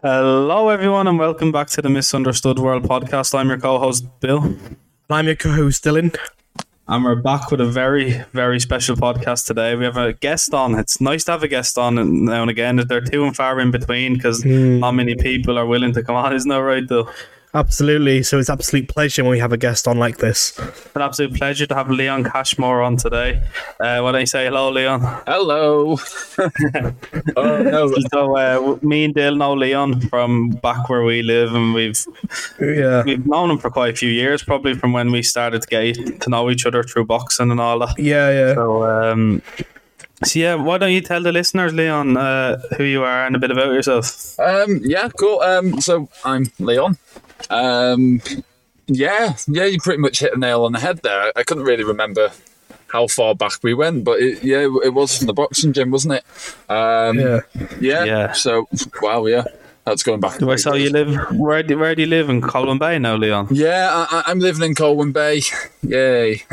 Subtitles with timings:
[0.00, 3.36] Hello, everyone, and welcome back to the Misunderstood World podcast.
[3.36, 4.76] I'm your co-host Bill, And
[5.10, 6.16] I'm your co-host Dylan.
[6.86, 9.74] and we're back with a very, very special podcast today.
[9.74, 10.78] We have a guest on.
[10.78, 12.76] It's nice to have a guest on and now and again.
[12.76, 14.78] They're too and far in between because hmm.
[14.78, 16.32] not many people are willing to come on.
[16.32, 17.10] Isn't that right, though?
[17.54, 18.22] Absolutely.
[18.22, 20.58] So it's absolute pleasure when we have a guest on like this.
[20.94, 23.42] An absolute pleasure to have Leon Cashmore on today.
[23.80, 25.00] Uh, why don't you say hello, Leon?
[25.26, 25.96] Hello.
[27.36, 27.94] oh no.
[28.12, 31.98] So, uh, me and Dale know Leon from back where we live, and we've
[32.60, 33.02] Yeah.
[33.04, 36.20] we've known him for quite a few years, probably from when we started to get
[36.20, 37.98] to know each other through boxing and all that.
[37.98, 38.54] Yeah, yeah.
[38.54, 39.42] So, um,
[40.24, 43.38] so yeah, why don't you tell the listeners, Leon, uh, who you are and a
[43.38, 44.38] bit about yourself?
[44.38, 45.40] Um, yeah, cool.
[45.40, 46.98] Um, so I'm Leon.
[47.50, 48.20] Um,
[48.86, 51.32] yeah, yeah, you pretty much hit the nail on the head there.
[51.36, 52.30] I couldn't really remember
[52.88, 56.14] how far back we went, but it, yeah, it was from the boxing gym, wasn't
[56.14, 56.24] it?
[56.70, 57.40] Um, Yeah.
[57.80, 58.04] yeah.
[58.04, 58.32] Yeah.
[58.32, 58.66] So,
[59.02, 59.44] wow, yeah,
[59.84, 60.32] that's going back.
[60.40, 61.14] Where Do I saw you live?
[61.36, 63.48] Where do, where do you live in Colwyn Bay now, Leon?
[63.50, 65.42] Yeah, I, I- I'm living in Colwyn Bay.
[65.82, 66.44] Yay.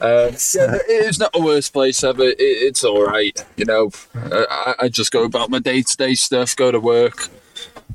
[0.00, 2.22] uh, yeah, it's not the worst place ever.
[2.22, 3.44] It, it's all right.
[3.56, 7.28] You know, I, I just go about my day to day stuff, go to work,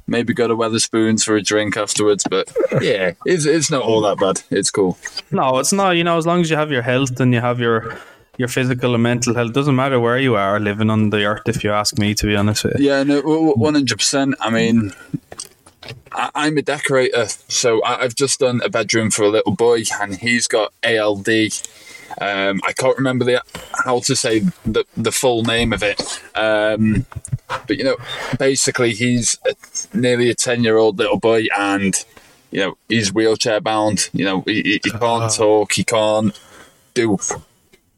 [0.08, 2.23] maybe go to Wetherspoons for a drink afterwards.
[2.30, 4.42] But yeah, it's, it's not all that bad.
[4.50, 4.97] It's cool.
[5.31, 5.92] No, it's not.
[5.92, 7.97] You know, as long as you have your health and you have your
[8.38, 11.44] your physical and mental health, doesn't matter where you are living on the earth.
[11.47, 12.88] If you ask me, to be honest with you.
[12.88, 14.36] Yeah, no, one hundred percent.
[14.39, 14.92] I mean,
[16.12, 19.84] I, I'm a decorator, so I, I've just done a bedroom for a little boy,
[20.02, 21.30] and he's got ALD.
[22.22, 23.42] Um, I can't remember the
[23.84, 26.02] how to say the the full name of it,
[26.36, 27.06] um,
[27.47, 27.97] but you know,
[28.39, 31.94] basically, he's a, nearly a ten year old little boy, and
[32.52, 34.09] you know, he's wheelchair bound.
[34.14, 36.39] You know, he, he he can't talk, he can't
[36.94, 37.17] do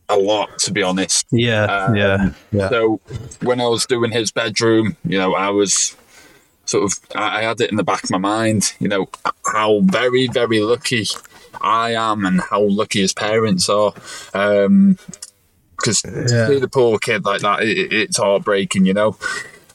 [0.10, 1.28] a lot, to be honest.
[1.32, 2.70] Yeah, Um, yeah, yeah.
[2.70, 3.00] So
[3.44, 5.96] when I was doing his bedroom, you know, I was
[6.66, 9.10] sort of I I had it in the back of my mind, you know,
[9.54, 11.06] how very very lucky
[11.62, 13.94] I am and how lucky his parents are.
[14.34, 14.98] Um,
[15.78, 16.12] because Yeah.
[16.24, 19.16] to see the poor kid like that, it, it- it's heartbreaking, you know.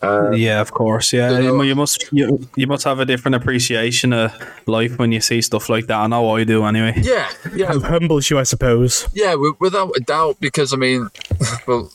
[0.02, 1.12] Uh, Yeah, of course.
[1.12, 4.32] Yeah, you know- you must you, you must have a different appreciation of
[4.66, 5.96] life when you see stuff like that.
[5.98, 6.94] I know I do anyway.
[7.02, 9.06] yeah, yeah, It humbles you, I suppose.
[9.14, 10.38] yeah, wi- without a doubt.
[10.40, 11.08] Because I mean,
[11.68, 11.92] well,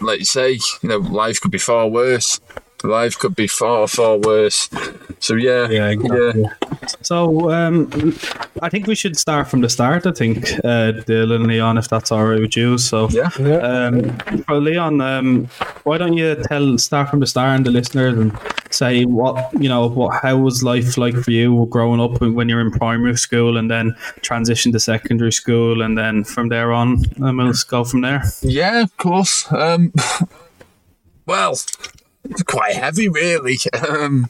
[0.00, 2.40] like you say, you know, life could be far worse.
[2.84, 4.70] Life could be far far worse.
[5.18, 6.42] So yeah, Yeah, exactly.
[6.42, 6.48] yeah.
[7.02, 7.90] So um,
[8.62, 10.06] I think we should start from the start.
[10.06, 12.78] I think uh, Dylan and Leon, if that's all right with you.
[12.78, 13.28] So Yeah.
[13.28, 15.46] Um, for Leon, um,
[15.84, 18.38] why don't you tell start from the start and the listeners and
[18.70, 22.60] say what you know what how was life like for you growing up when you're
[22.60, 27.38] in primary school and then transition to secondary school and then from there on and
[27.38, 28.22] we'll go from there.
[28.42, 29.50] Yeah, of course.
[29.52, 29.92] Um,
[31.26, 31.52] well,
[32.24, 33.56] it's quite heavy, really.
[33.88, 34.26] Um,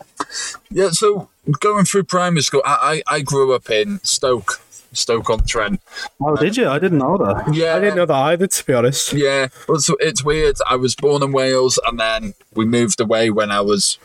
[0.70, 4.60] yeah, so going through primary school, I, I, I grew up in Stoke,
[4.92, 5.80] Stoke on Trent.
[6.20, 6.68] Oh, did you?
[6.68, 7.54] I didn't know that.
[7.54, 9.12] Yeah, I didn't know that either, to be honest.
[9.12, 10.56] Yeah, well, so it's weird.
[10.68, 13.98] I was born in Wales, and then we moved away when I was,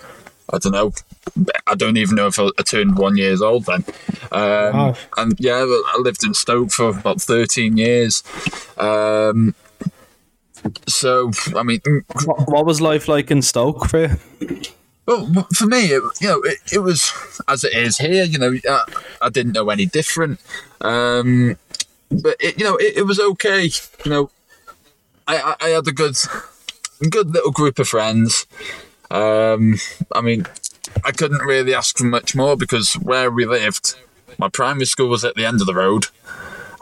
[0.52, 0.94] I don't know,
[1.68, 3.84] I don't even know if I, I turned one years old then.
[4.32, 4.96] Um, Wow.
[5.18, 8.24] And yeah, I lived in Stoke for about thirteen years.
[8.78, 9.56] Um,
[10.88, 11.82] so I mean,
[12.26, 14.62] What, what was life like in Stoke for you?
[15.06, 17.12] Well, for me, it, you know, it, it was
[17.48, 18.24] as it is here.
[18.24, 18.86] You know, I,
[19.22, 20.40] I didn't know any different.
[20.82, 21.58] Um,
[22.10, 23.70] but it, you know, it, it was okay.
[24.06, 24.32] You know,
[25.28, 26.16] I, I, I had a good,
[27.10, 28.48] good little group of friends.
[29.12, 29.76] Um,
[30.14, 30.46] I mean,
[31.04, 33.96] I couldn't really ask for much more because where we lived,
[34.38, 36.08] my primary school was at the end of the road,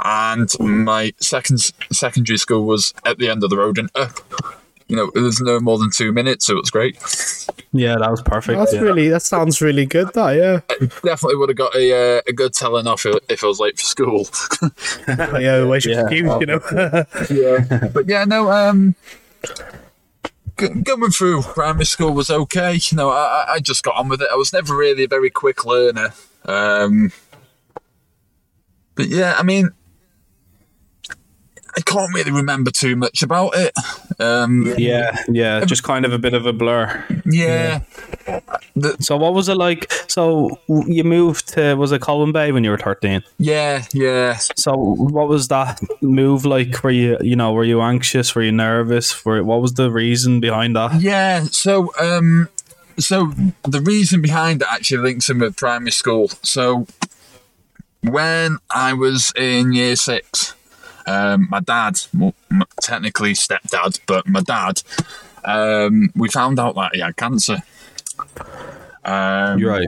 [0.03, 1.59] and my second
[1.91, 4.19] secondary school was at the end of the road and up.
[4.91, 6.97] You know, it was no more than two minutes, so it was great.
[7.71, 8.59] Yeah, that was perfect.
[8.59, 8.81] That's yeah.
[8.81, 10.13] really that sounds really good.
[10.15, 10.59] That yeah,
[11.01, 13.79] Definitely would have got a uh, a good telling off if if I was late
[13.79, 14.27] for school.
[15.39, 15.63] yeah.
[15.63, 16.01] Where's your Yeah.
[16.01, 16.61] excuse, you know?
[17.29, 18.51] yeah, but yeah, no.
[18.51, 18.95] Um,
[20.59, 22.73] g- going through primary school was okay.
[22.73, 24.27] You know, I I- I just got on with it.
[24.29, 26.13] I was never really a very quick learner.
[26.43, 27.13] Um,
[28.95, 29.69] but yeah, I mean,
[31.77, 33.73] I can't really remember too much about it.
[34.19, 37.03] Um, Yeah, yeah, just kind of a bit of a blur.
[37.25, 37.79] yeah,
[38.99, 39.91] So, what was it like?
[40.07, 43.23] So, you moved to was it Colwyn Bay when you were thirteen?
[43.37, 44.37] yeah, yeah.
[44.55, 46.83] So, what was that move like?
[46.83, 48.35] Were you, you know, were you anxious?
[48.35, 49.25] Were you nervous?
[49.25, 51.01] Were what was the reason behind that?
[51.01, 52.49] Yeah, so um,
[52.99, 53.31] so
[53.63, 56.29] the reason behind it actually links in with primary school.
[56.43, 56.85] So
[58.03, 60.53] when I was in year six,
[61.05, 64.81] um, my dad, well, m- technically stepdad, but my dad,
[65.45, 67.57] um, we found out that he had cancer.
[69.03, 69.87] Um, You're right.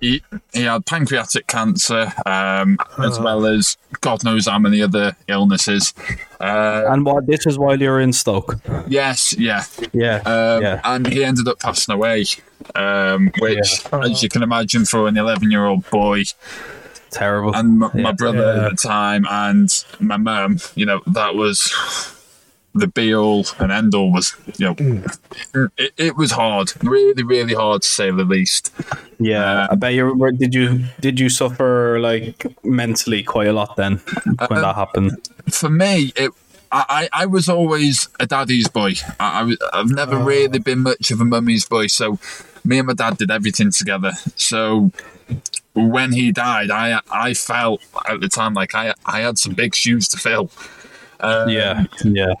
[0.00, 0.22] he,
[0.52, 5.92] he had pancreatic cancer, um, as well as God knows how many other illnesses.
[6.40, 8.54] Uh, And what this is while you're in Stoke.
[8.86, 9.64] yes, yeah.
[9.92, 10.16] Yeah.
[10.24, 10.80] Um, yeah.
[10.84, 12.26] And he ended up passing away,
[12.76, 16.22] um, which, as you can imagine, for an 11 year old boy,
[17.10, 17.54] Terrible.
[17.54, 18.66] and my, my brother Yeah.
[18.66, 21.72] at the time, and my mum, you know, that was
[22.74, 24.12] the be all and end all.
[24.12, 25.70] Was you know, mm.
[25.76, 28.72] it, it was hard, really, really hard to say the least.
[29.18, 29.66] yeah.
[29.70, 33.96] I bet you were- did you did you suffer like mentally quite a lot then
[34.48, 35.28] when that uh, happened?
[35.50, 36.32] For me, it.
[36.70, 38.92] I, I was always a daddy's boy.
[39.18, 40.22] I, I was, I've never oh.
[40.22, 41.86] really been much of a mummy's boy.
[41.86, 42.18] So,
[42.62, 44.12] me and my dad did everything together.
[44.36, 44.92] So,
[45.74, 49.74] when he died, I I felt at the time like I I had some big
[49.74, 50.50] shoes to fill.
[51.22, 51.84] yeah.
[52.04, 52.34] Yeah.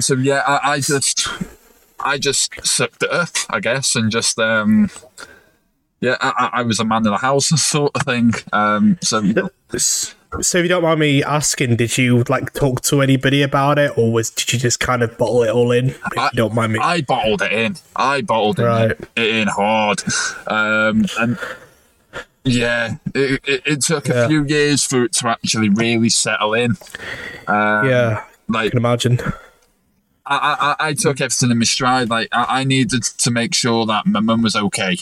[0.00, 1.28] so yeah, I, I just
[2.00, 4.90] I just sucked it up, I guess, and just um
[6.00, 8.32] yeah, I, I- I was a man of the house sort of thing.
[8.52, 9.22] Um, so
[10.40, 13.96] So, if you don't mind me asking, did you like talk to anybody about it,
[13.96, 15.90] or was did you just kind of bottle it all in?
[15.90, 16.80] If I- you don't mind me.
[16.82, 17.76] I bottled it in.
[17.96, 18.90] I bottled it, Right.
[18.90, 20.02] in, it in hard,
[20.48, 21.38] um, and
[22.44, 24.28] yeah, it, it, it took a Yeah.
[24.28, 26.72] few years for it to actually really settle in.
[27.46, 29.18] Um, yeah, I like can imagine.
[30.26, 32.08] I, I, I took everything in my stride.
[32.08, 34.96] Like I, I needed to make sure that my mum was okay.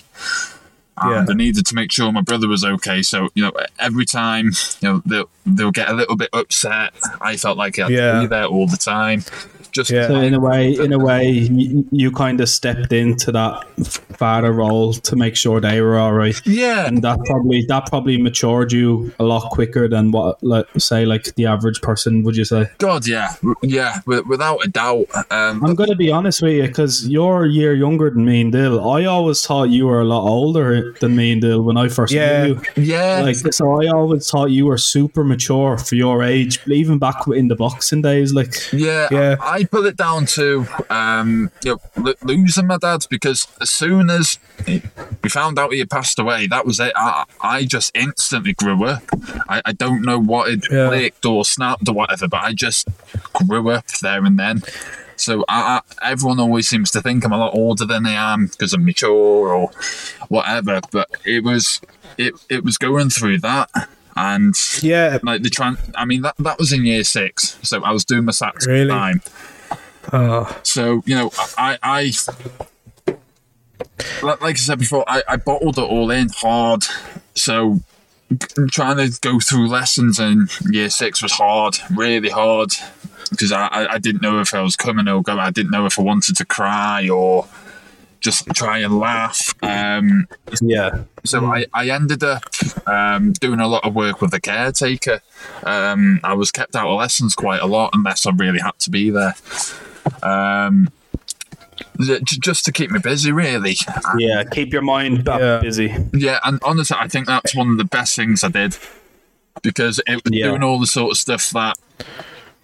[1.00, 1.32] And Yeah.
[1.32, 3.02] I needed to make sure my brother was okay.
[3.02, 4.50] So you know, every time
[4.80, 6.92] you know they'll they'll get a little bit upset.
[7.20, 8.12] I felt like I had Yeah.
[8.12, 9.22] to be there all the time.
[9.72, 10.08] Just Yeah.
[10.08, 13.64] So in a way, in a way, you, you kind of stepped into that
[14.19, 18.20] father role to make sure they were all right, yeah, and that probably that probably
[18.20, 22.22] matured you a lot quicker than what, like, say, like the average person.
[22.22, 22.66] Would you say?
[22.78, 25.06] God, yeah, yeah, without a doubt.
[25.30, 28.42] Um, I'm going to be honest with you because you're a year younger than me
[28.42, 28.88] and Dyl.
[28.90, 32.12] I always thought you were a lot older than me and Dyl when I first
[32.12, 32.46] Yeah.
[32.46, 32.82] knew you.
[32.82, 37.26] yeah, Like so, I always thought you were super mature for your age, even back
[37.28, 38.32] in the boxing days.
[38.34, 39.36] Like, Yeah, Yeah.
[39.40, 43.70] I, I put it down to um, you know lo- losing my dad because as
[43.70, 46.93] soon as we found out he had passed away, that was it.
[46.97, 49.03] I, I just instantly grew up.
[49.49, 50.88] I, I don't know what it Yeah.
[50.88, 52.88] clicked or snapped or whatever, but I just
[53.32, 54.62] grew up there and then.
[55.17, 58.47] So I, I, everyone always seems to think I'm a lot older than I am
[58.47, 59.70] because I'm mature or
[60.29, 60.81] whatever.
[60.91, 61.81] But it was
[62.19, 63.70] it it was going through that
[64.17, 67.93] and Yeah, like the tran I mean that that was in year six, so I
[67.93, 68.87] was doing my SATs at Really?
[68.87, 69.23] the time.
[70.12, 72.12] Oh, So you know, I I
[74.22, 76.84] like I said before, I, I bottled it all in hard.
[77.34, 77.81] So
[78.70, 82.70] trying to go through lessons in year six was hard, really hard,
[83.31, 85.38] because I, I I didn't know if I was coming or going.
[85.38, 87.46] I didn't know if I wanted to cry or
[88.20, 89.52] just try and laugh.
[89.62, 90.28] Um,
[90.62, 92.44] yeah, so I, I ended up
[92.87, 95.20] um, doing a lot of work with the caretaker.
[95.64, 98.90] Um, I was kept out of lessons quite a lot unless I really had to
[98.90, 99.34] be there.
[100.22, 100.88] Um,
[102.00, 103.76] j- j- just to keep me busy, really.
[104.19, 104.44] yeah.
[104.44, 105.58] Keep your mind Yeah.
[105.60, 105.94] busy.
[106.12, 108.76] Yeah, and honestly, I think that's one of the best things I did
[109.62, 110.46] because it was Yeah.
[110.49, 111.76] doing all the sort of stuff that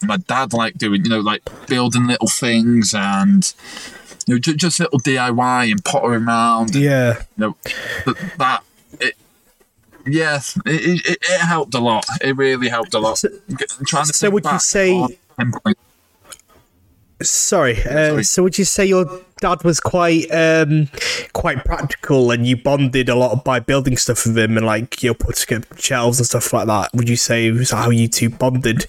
[0.03, 1.05] my dad liked doing.
[1.05, 3.53] You know, like building little things and
[4.27, 6.75] you know, just little DIY and pottering around.
[6.75, 7.57] yeah, no,
[8.05, 8.63] th- that
[9.01, 9.15] it,
[10.07, 12.05] yeah, it, it, it helped a lot.
[12.21, 13.19] It really helped a lot.
[13.19, 13.29] So-
[13.87, 15.79] trying to so think would you say- on pinpoint-
[17.21, 17.79] Sorry.
[17.83, 18.25] Uh, Sorry.
[18.25, 19.05] So would you say your
[19.41, 20.89] dad was quite um,
[21.33, 25.11] quite practical, and you bonded a lot by building stuff with him, and like you
[25.11, 26.91] know putting up shelves and stuff like that?
[26.95, 28.87] Would you say was how you two bonded?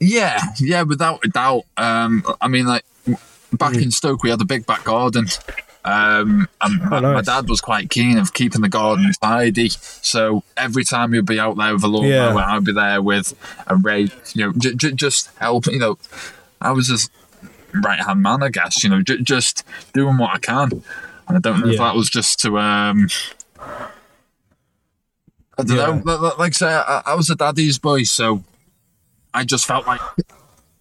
[0.00, 1.62] Yeah, yeah, without a doubt.
[1.76, 2.84] Um, I mean, like
[3.52, 3.80] back Hmm.
[3.80, 5.26] in Stoke, we had a big back garden.
[5.90, 7.26] Um, and my, my Oh, nice.
[7.26, 9.68] dad was quite keen of keeping the garden tidy.
[9.70, 12.34] So every time he'd be out there with a lawnmower, Yeah.
[12.34, 13.34] I'd be there with
[13.66, 15.74] a rake, you know, j- j- just helping.
[15.74, 15.98] You know,
[16.60, 17.08] I was his
[17.72, 18.82] right hand man, I guess.
[18.84, 19.64] You know, j- just
[19.94, 20.82] doing what I can.
[21.28, 23.08] And I don't know if that was just to um.
[25.58, 25.86] I don't Yeah.
[25.86, 26.02] know.
[26.04, 28.44] Like, like- like I say, I, I was a daddy's boy, so
[29.34, 30.00] I just felt like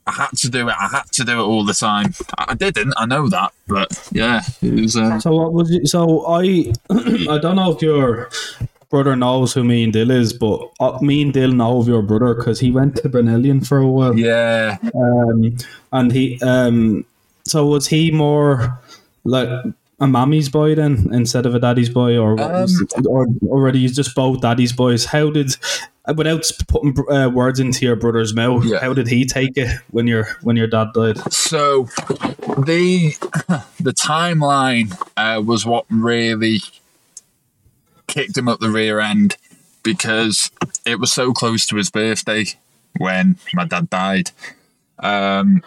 [0.08, 0.76] I had to do it.
[0.80, 2.14] I had to do it all the time.
[2.38, 2.94] I, didn't.
[2.98, 4.96] I know that, but yeah, it was.
[4.96, 5.88] Uh, So what was it?
[5.88, 8.30] So I, I don't know if your
[8.90, 12.02] brother knows who me and Dyl is, but uh, me and Dyl know of your
[12.02, 14.18] brother because he went to Bryn Elian for a while.
[14.18, 15.58] yeah, Um,
[15.92, 17.06] and he, um,
[17.46, 18.80] so was he more
[19.26, 19.50] like
[20.00, 22.70] a mommy's boy then instead of a daddy's boy, or Um,
[23.06, 25.06] or already you just both daddy's boys?
[25.06, 25.56] How did
[26.16, 28.64] without putting uh, words into your brother's mouth?
[28.66, 28.80] Yeah.
[28.80, 31.18] How did he take it when your when your dad died?
[31.34, 31.86] So
[32.66, 33.14] the
[33.80, 36.60] the timeline uh, was what really
[38.08, 39.36] kicked him up the rear end
[39.84, 40.50] because
[40.86, 42.46] it was so close to his birthday
[42.98, 44.32] when my dad died.
[45.00, 45.62] Um,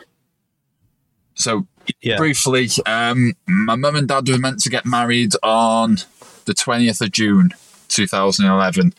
[1.34, 1.66] so
[2.02, 2.16] Yeah.
[2.16, 5.98] briefly, um, my mum and dad were meant to get married on
[6.46, 7.50] the twentieth of June,
[7.88, 8.94] two thousand eleven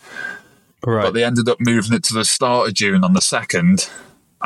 [0.85, 1.03] Right.
[1.03, 3.89] but they ended up moving it to the start of June on the second,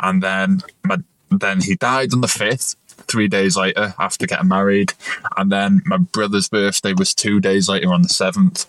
[0.02, 0.98] and then my,
[1.30, 2.76] then he died on the fifth,
[3.08, 4.92] three days later after getting married,
[5.36, 8.66] and then my brother's birthday was two days later on the seventh.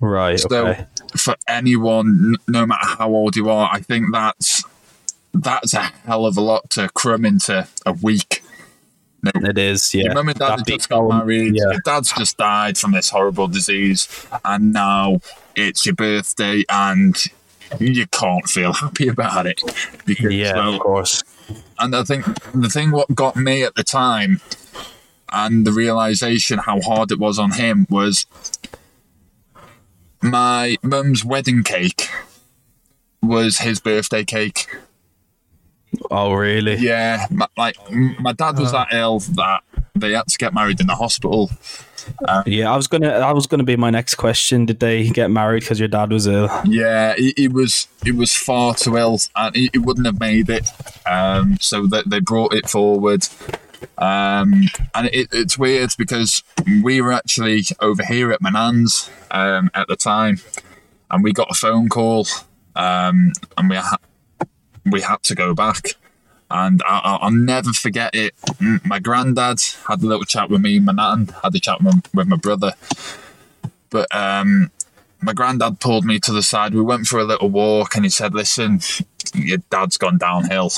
[0.00, 0.38] right.
[0.40, 0.86] So Okay.
[1.16, 4.62] for anyone, no matter how old you are, I think that's
[5.32, 8.42] that's a hell of a lot to crumb into a week.
[9.34, 9.92] It is.
[9.94, 10.04] Yeah.
[10.04, 11.56] Your mum and dad That just got married.
[11.56, 11.72] Yeah.
[11.72, 14.08] Your dad's just died from this horrible disease,
[14.44, 15.20] and now
[15.56, 17.16] it's your birthday, and
[17.80, 19.60] you can't feel happy about it.
[20.04, 20.54] Because, Yeah.
[20.54, 21.24] well, Of course.
[21.78, 24.40] and I think the thing what got me at the time,
[25.32, 28.26] and the realization how hard it was on him was
[30.22, 32.08] my mum's wedding cake
[33.22, 34.66] was his birthday cake.
[36.10, 36.76] Oh, really?
[36.76, 37.76] Yeah, my, like
[38.20, 38.78] my dad was oh.
[38.78, 39.62] that ill that
[40.00, 41.50] they had to get married in the hospital.
[42.46, 43.08] Yeah, I was gonna.
[43.08, 44.66] I was gonna be my next question.
[44.66, 46.48] Did they get married because your dad was ill?
[46.64, 50.48] Yeah, he, he was he was far too ill, and he, he wouldn't have made
[50.48, 50.68] it.
[51.06, 53.26] Um, so that they brought it forward,
[53.98, 56.42] um, and it, it's weird because
[56.82, 60.38] we were actually over here at my nan's um, at the time,
[61.10, 62.26] and we got a phone call,
[62.76, 63.98] um, and we ha-
[64.84, 65.94] we had to go back.
[66.50, 68.34] And I, I- I'll never forget it.
[68.84, 70.78] My granddad had a little chat with me.
[70.80, 72.72] My nan had a chat with, with my brother.
[73.90, 74.70] But um,
[75.20, 76.74] my granddad pulled me to the side.
[76.74, 78.80] We went for a little walk, and he said, "Listen,
[79.34, 80.70] your dad's gone downhill."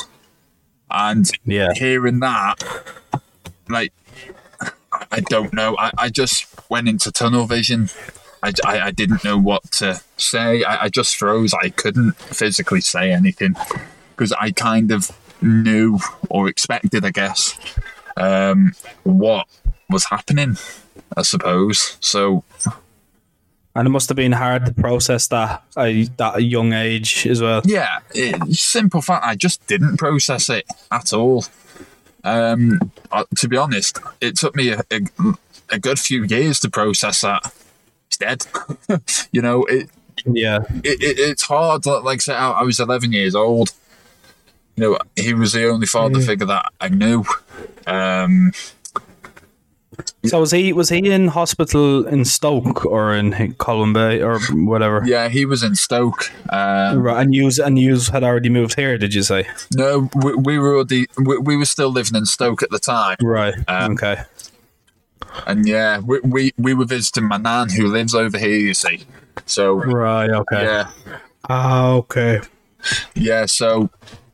[0.90, 1.72] And Yeah.
[1.74, 2.56] hearing that,
[3.68, 3.92] like,
[5.12, 5.76] I don't know.
[5.78, 7.90] I, I just went into tunnel vision.
[8.42, 10.64] I, I, I didn't know what to say.
[10.64, 11.52] I, I just froze.
[11.54, 13.54] I couldn't physically say anything
[14.16, 15.10] because I kind of
[15.42, 15.98] knew
[16.30, 17.58] or expected, I guess,
[18.16, 18.72] um,
[19.04, 19.46] what
[19.90, 20.56] was happening.
[21.16, 21.96] I suppose.
[22.00, 22.44] So
[23.74, 27.62] And it must have been hard to process that at that young age as well.
[27.64, 29.24] Yeah, it, simple fact.
[29.24, 31.44] I just didn't process it at all.
[32.24, 32.92] Um,
[33.36, 35.00] to be honest, it took me a, a,
[35.70, 37.54] a good few years to process that.
[38.08, 38.46] It's dead.
[39.32, 39.88] you know, it,
[40.26, 40.58] Yeah.
[40.84, 41.86] it, it it's hard.
[41.86, 43.70] Like I said, I, I was 11 years old.
[44.78, 47.24] You know, he was the only father figure that I knew.
[47.88, 48.52] Um,
[50.24, 55.02] So was he was he in hospital in Stoke or in Colwyn Bay or whatever?
[55.04, 56.30] yeah, he was in Stoke.
[56.52, 59.48] Um, Right, and you and you had already moved here, did you say?
[59.74, 63.16] no, we, we were already, we, we were still living in Stoke at the time.
[63.20, 63.54] Right.
[63.66, 64.22] Um, okay.
[65.48, 69.02] And yeah, we, we, we were visiting my nan who lives over here, you see.
[69.46, 70.30] So, Right.
[70.30, 70.62] Okay.
[70.62, 70.90] yeah.
[71.48, 72.40] Ah, okay.
[73.16, 73.90] Yeah, so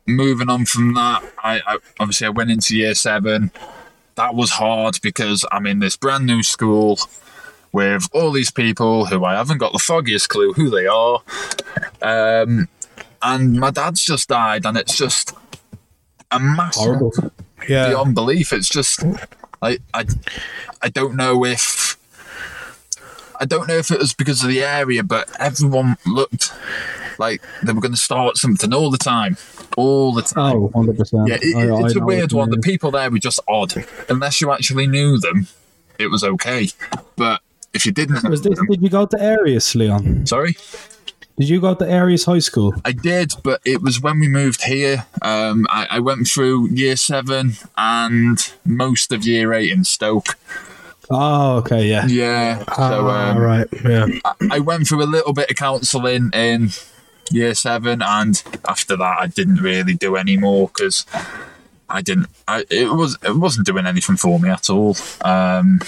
[0.07, 3.51] moving on from that, I, I obviously I went into year seven.
[4.15, 6.99] That was hard because I'm in this brand new school
[7.71, 11.21] with all these people who I haven't got the foggiest clue who they are.
[12.01, 12.69] Um,
[13.21, 15.33] and my dad's just died, and it's just
[16.31, 17.13] a massive Horrible.
[17.67, 17.89] Yeah.
[17.89, 18.53] beyond belief.
[18.53, 19.03] It's just
[19.61, 20.05] like I,
[20.81, 21.97] I don't know if
[23.39, 26.53] I don't know if it was because of the area, but everyone looked
[27.19, 29.37] like they were going to start something all the time,
[29.77, 30.55] all the time.
[30.57, 31.27] Oh, 100%.
[31.27, 32.49] yeah, it, I- I it's a weird one.
[32.49, 33.73] The people there were just odd.
[34.09, 35.47] Unless you actually knew them,
[35.99, 36.69] it was okay.
[37.15, 37.41] But
[37.73, 40.25] if you didn't, Was this, them, did you go to Eirias, Leon?
[40.25, 40.55] sorry.
[41.37, 42.73] Did you go to Eirias High School?
[42.85, 45.05] I did, but it was when we moved here.
[45.21, 50.37] Um, I, I went through year seven and most of year eight in Stoke.
[51.11, 52.05] Oh, okay, yeah.
[52.07, 52.59] Yeah.
[52.59, 53.67] So Ah, um, right.
[53.83, 54.07] Yeah.
[54.49, 56.69] I went through a little bit of counselling in
[57.31, 61.05] year seven, and after that, I didn't really do any more because
[61.89, 62.27] I didn't.
[62.47, 64.95] I, it was it wasn't doing anything for me at all.
[65.21, 65.81] Um,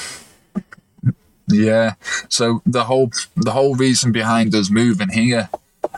[1.48, 1.94] yeah.
[2.30, 5.50] So the whole the whole reason behind us moving here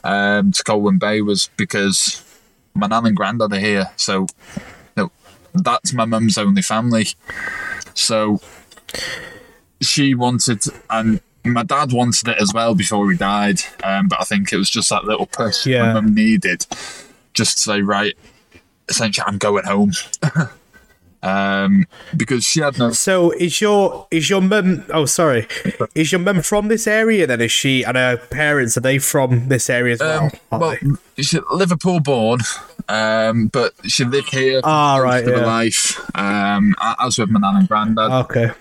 [0.04, 2.24] um, to Colwyn Bay was because
[2.74, 3.92] my nan and granddad are here.
[3.96, 4.28] So
[5.54, 7.08] that's my mum's only family.
[7.94, 8.40] So
[9.82, 13.62] she wanted, and my dad wanted it as well before he died.
[13.84, 15.88] Um, but I think it was just that little push Yeah.
[15.88, 16.66] my mum needed,
[17.34, 18.16] just to say, right,
[18.88, 19.92] essentially, I'm going home.
[21.22, 22.92] um, because she had no.
[22.92, 24.86] So is your is your mum?
[24.94, 25.48] Oh, sorry.
[25.94, 27.28] Is your mum from this area?
[27.28, 30.32] Then is she and her parents are they from this area as well?
[30.52, 30.78] Um, well,
[31.18, 32.40] she's Liverpool born,
[32.88, 35.46] um, but she lived here for Ah, right, of her yeah.
[35.46, 38.12] life, um, as with my nan and granddad.
[38.12, 38.52] okay.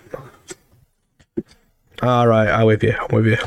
[2.02, 2.94] All right, I'm with you.
[2.98, 3.38] I'm with you.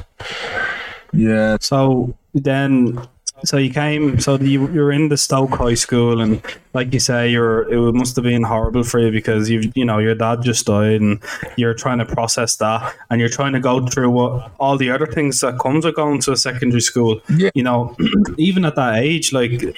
[1.13, 2.99] yeah, So then,
[3.43, 6.41] so you came, so you you were in the Stoke High School, and
[6.73, 9.97] like you say, you're it must have been horrible for you because you you know
[9.97, 11.21] your dad just died, and
[11.57, 15.07] you're trying to process that, and you're trying to go through what all the other
[15.07, 17.21] things that comes with going to a secondary school.
[17.29, 17.49] Yeah.
[17.55, 17.95] You know,
[18.37, 19.75] even at that age, like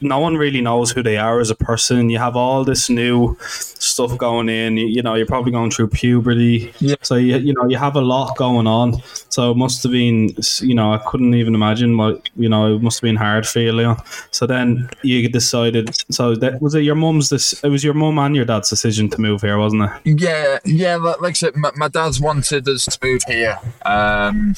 [0.00, 2.10] no one really knows who they are as a person.
[2.10, 4.76] You have all this new stuff going in.
[4.76, 6.72] You, you know, you're probably going through puberty.
[6.80, 6.96] Yeah.
[7.02, 9.00] So you you know you have a lot going on.
[9.28, 12.82] So it must have been you know I couldn't even imagine what you know it
[12.82, 14.02] must been hard for you, Leon.
[14.32, 15.94] So then you decided.
[16.10, 16.80] So that was it.
[16.82, 17.62] Your mum's this.
[17.62, 20.20] It was your mum and your dad's decision to move here, wasn't it?
[20.20, 20.96] yeah, yeah.
[20.96, 24.56] Like, like I said, my, my dad's wanted us to move here, um,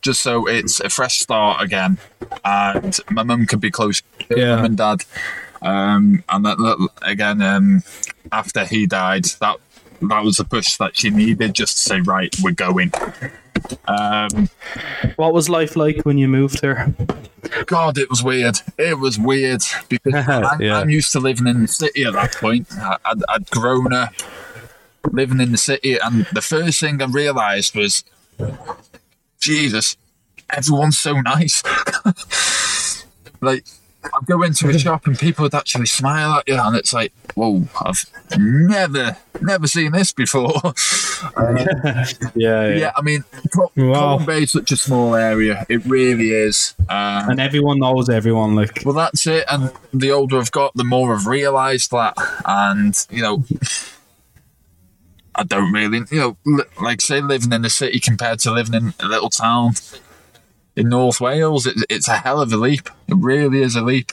[0.00, 1.98] just so it's a fresh start again,
[2.44, 4.00] and my mum could be close
[4.30, 4.56] to Yeah.
[4.56, 5.04] mum and dad.
[5.60, 7.82] Um, and that, that again, um,
[8.30, 9.56] after he died, that
[10.02, 12.92] that was the push that she needed just to say, right, we're going.
[13.86, 14.48] Um,
[15.16, 16.94] What was life like when you moved here?
[17.66, 18.56] God, it was weird.
[18.78, 20.78] It was weird because I'm, Yeah.
[20.78, 22.68] I'm used to living in the city at that point.
[22.72, 24.12] I, I'd, I'd grown up
[25.12, 28.04] living in the city, and the first thing I realised was,
[29.40, 29.96] Jesus,
[30.50, 31.62] everyone's so nice.
[33.40, 33.64] like,
[34.14, 37.12] I'd go into a shop and people would actually smile at you, and it's like,
[37.34, 38.04] whoa, I've
[38.38, 40.52] never, never seen this before.
[42.34, 42.92] Yeah, yeah, yeah.
[42.96, 43.94] I mean, Col- Wow.
[43.94, 45.66] Colwyn Bay is such a small area.
[45.68, 46.74] It really is.
[46.88, 48.54] Um, And everyone knows everyone.
[48.54, 49.44] Like Well, that's it.
[49.50, 52.14] And the older I've got, the more I've realised that.
[52.46, 53.44] And, you know,
[55.34, 58.94] I don't really, you know, like say living in the city compared to living in
[59.00, 59.72] a little town
[60.78, 62.88] in North Wales, it, it's a hell of a leap.
[63.08, 64.12] It really is a leap.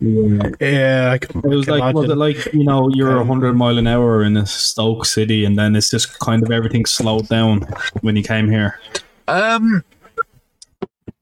[0.00, 3.54] Yeah, I can, It was can like, was it like you know you're a hundred
[3.54, 7.28] mile an hour in a Stoke city, and then it's just kind of everything slowed
[7.28, 7.66] down
[8.02, 8.78] when you came here.
[9.28, 9.82] Um,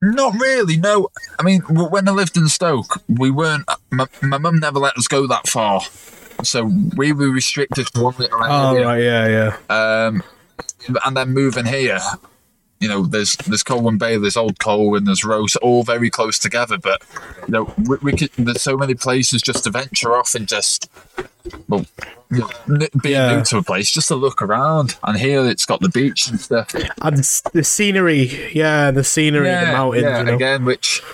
[0.01, 0.77] not really.
[0.79, 3.69] No, I mean, when I lived in Stoke, we weren't.
[3.91, 5.83] My, my mum never let us go that far,
[6.43, 8.87] so we were restricted to one little Oh area.
[8.87, 10.07] right, yeah, yeah.
[10.09, 10.23] Um,
[11.05, 12.01] and then moving here,
[12.83, 16.77] you know, there's there's Colwyn Bay, there's Old Colwyn, there's Rhos, all very close together.
[16.79, 17.03] But
[17.47, 20.91] you know, we, we could, there's so many places just to venture off and just
[21.69, 21.85] well,
[22.31, 22.49] you know,
[23.03, 23.37] being Yeah.
[23.37, 24.97] new to a place, just to look around.
[25.05, 26.75] And here it's got the beach and stuff.
[27.01, 27.17] And
[27.53, 30.03] the scenery, yeah, the scenery, the mountains.
[30.05, 30.35] yeah, you know?
[30.35, 31.03] again, which.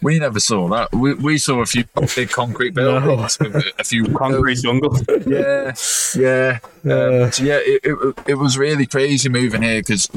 [0.00, 0.90] We never saw that.
[0.90, 1.84] We, we saw a few
[2.16, 5.04] big concrete buildings with a- a few Concrete jungles.
[5.26, 5.74] yeah,
[6.16, 6.94] yeah, Yeah.
[7.24, 7.58] um, so yeah.
[7.60, 10.08] It, it, it was really crazy moving here because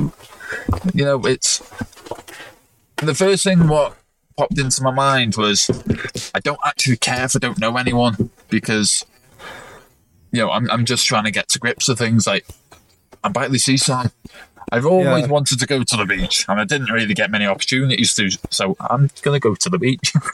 [0.94, 1.60] you know it's
[2.98, 3.96] the first thing what
[4.38, 5.70] popped into my mind was
[6.34, 9.06] I don't actually care if I don't know anyone because
[10.32, 12.46] you know I'm I'm just trying to get to grips with things like
[13.24, 14.12] I'm by the seaside.
[14.72, 15.28] I've always Yeah.
[15.28, 18.32] wanted to go to the beach, and I didn't really get many opportunities to.
[18.50, 20.14] So I'm gonna go to the beach.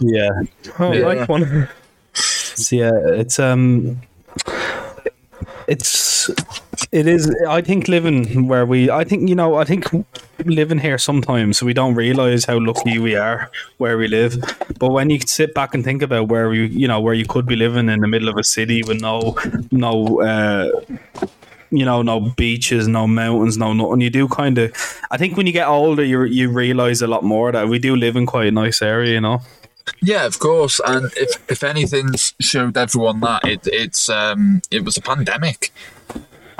[0.00, 0.30] yeah.
[0.78, 1.06] Oh, Yeah.
[1.06, 1.68] like one.
[2.14, 4.00] So, yeah, it's um,
[5.66, 6.30] it's
[6.92, 7.34] it is.
[7.48, 9.86] I think living where we, I think you know, I think
[10.44, 14.36] living here sometimes we don't realize how lucky we are where we live.
[14.78, 17.46] But when you sit back and think about where we, you know, where you could
[17.46, 19.36] be living in the middle of a city with no,
[19.70, 20.22] no.
[20.22, 20.80] uh
[21.70, 24.00] you know, no beaches, no mountains, no nothing.
[24.00, 24.72] You do kind of.
[25.10, 27.94] I think when you get older, you you realize a lot more that we do
[27.94, 29.12] live in quite a nice area.
[29.12, 29.42] You know.
[30.00, 30.80] Yeah, of course.
[30.86, 35.72] And if if anything's showed everyone that it it's um it was a pandemic.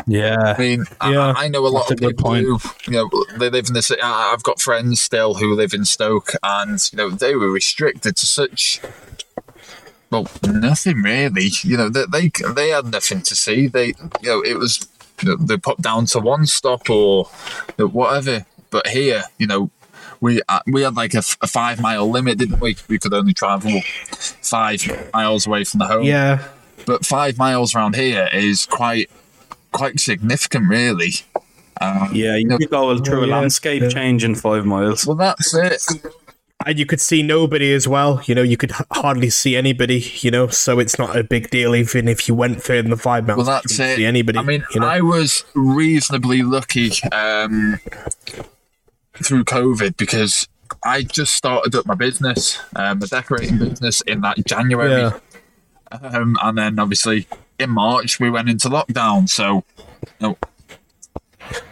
[0.08, 0.54] Yeah.
[0.56, 3.10] I mean, Yeah, I, I know a lot that's of good people who you know
[3.38, 4.00] they live in the city.
[4.02, 8.26] I've got friends still who live in Stoke, and you know they were restricted to
[8.26, 8.80] such.
[10.10, 11.50] Well, nothing really.
[11.62, 13.66] You know, they they, they had nothing to see.
[13.66, 13.88] They,
[14.22, 14.88] you know, it was
[15.22, 17.28] you know, they put down to one stop or
[17.76, 18.46] you know, whatever.
[18.70, 19.70] But here, you know,
[20.20, 22.76] we uh, we had like a five mile limit, didn't we?
[22.88, 23.80] We could only travel
[24.42, 26.04] five miles away from the home.
[26.04, 26.48] Yeah,
[26.86, 29.10] But five miles around here is quite
[29.72, 31.12] quite significant, really.
[31.80, 33.88] Um, Yeah, you you could go through a landscape yeah.
[33.88, 35.06] change in five miles.
[35.06, 35.82] Well, that's it.
[36.66, 38.20] and you could see nobody as well.
[38.26, 40.04] You know, you could h- hardly see anybody.
[40.20, 42.96] You know, so it's not a big deal even if you went further than the
[42.96, 43.36] five miles.
[43.38, 43.96] Well, that's couldn't it.
[43.96, 44.38] See anybody?
[44.38, 44.88] I mean, you know?
[44.88, 47.78] I was reasonably lucky um,
[49.14, 50.48] through COVID because
[50.82, 54.90] I just started up my business, um, a decorating business, in that January.
[54.90, 55.18] yeah,
[55.90, 57.26] Um, and then obviously
[57.58, 59.64] in March we went into lockdown, so
[60.02, 60.38] you know,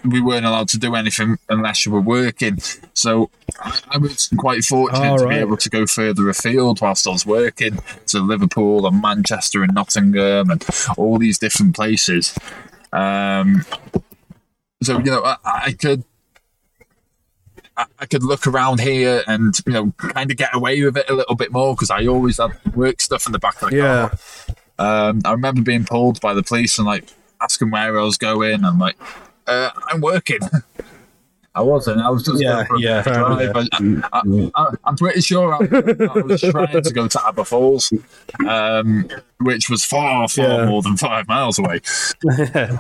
[0.05, 2.59] we weren't allowed to do anything unless you were working.
[2.95, 5.35] So I, I was quite fortunate Oh, to right.
[5.35, 9.75] be able to go further afield whilst I was working to Liverpool and Manchester and
[9.75, 10.65] Nottingham and
[10.97, 12.35] all these different places.
[12.93, 13.65] Um,
[14.83, 16.05] so you know, I, I could.
[17.77, 21.11] I I could look around here and you know kind of get away with it
[21.11, 23.77] a little bit more because I always had work stuff in the back of the
[23.77, 24.09] Yeah.
[24.09, 24.19] car.
[24.79, 27.05] Um, I remember being pulled by the police and like
[27.41, 28.65] asking where I was going.
[28.65, 28.97] I'm like,
[29.47, 30.41] uh, I'm working.
[31.55, 32.03] I wasn't.
[32.03, 33.57] I was just Yeah, going for a yeah, drive.
[33.57, 33.69] I,
[34.13, 37.91] I, I, I'm pretty sure I, I was trying to go to Aber Falls,
[38.47, 39.09] um,
[39.41, 40.67] which was far, far Yeah.
[40.67, 41.81] more than five miles away.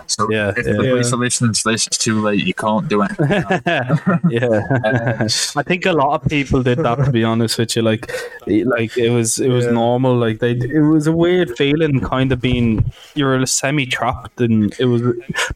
[0.07, 0.73] So Yeah, if yeah.
[0.73, 1.17] the police Yeah.
[1.17, 2.45] are listening to this, it's too late.
[2.47, 3.29] You can't do anything.
[4.31, 4.63] yeah.
[4.85, 6.97] Uh, I think a lot of people did that.
[7.05, 8.11] To be honest with you, like,
[8.47, 9.73] like it was it was Yeah.
[9.73, 10.17] normal.
[10.17, 14.87] Like they, it was a weird feeling, kind of being you're semi trapped, and it
[14.87, 15.03] was,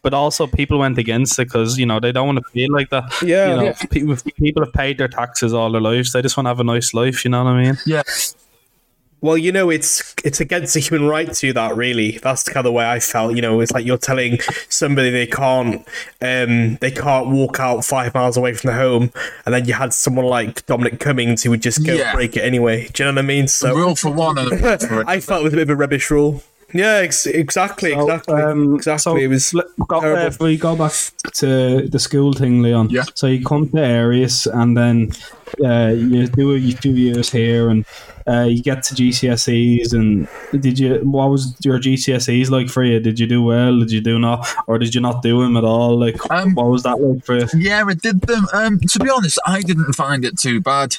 [0.03, 2.91] but also people went against it because you know they don't want to feel like
[2.91, 3.05] that.
[3.23, 3.49] Yeah.
[3.51, 3.73] you know, Yeah.
[3.91, 6.13] people people have paid their taxes all their lives.
[6.13, 7.25] They just want to have a nice life.
[7.25, 7.79] You know what I mean?
[7.87, 8.03] yeah.
[9.23, 11.77] Well, you know, it's it's against the human right to that.
[11.77, 13.37] Really, that's the kind of the way I felt.
[13.37, 15.87] You know, it's like you're telling somebody they can't,
[16.23, 19.13] um, they can't walk out five miles away from the home,
[19.45, 22.15] and then you had someone like Dominic Cummings who would just go Yeah.
[22.15, 22.89] break it anyway.
[22.93, 23.47] Do you know what I mean?
[23.49, 25.71] So Rule for one and a rule for I felt it was a bit of
[25.71, 26.43] a rubbish rule.
[26.73, 28.99] Yeah, ex- exactly, So, exactly, um, exactly.
[29.03, 30.23] so it was let- go, terrible.
[30.23, 30.93] uh, if we go back
[31.35, 32.91] to the school thing, Leon.
[32.91, 33.05] Yeah.
[33.15, 35.11] So you come to Eirias, and then
[35.65, 37.85] uh, you do a few years here, and
[38.29, 39.93] uh, you get to GCSEs.
[39.93, 40.29] And
[40.63, 40.97] did you?
[41.03, 43.01] What was your GCSEs like for you?
[43.01, 43.79] Did you do well?
[43.81, 45.99] Did you do not, or did you not do them at all?
[45.99, 47.47] Like, Um, what was that like for you?
[47.57, 48.47] Yeah, I did them.
[48.53, 50.99] Um, to be honest, I didn't find it too bad.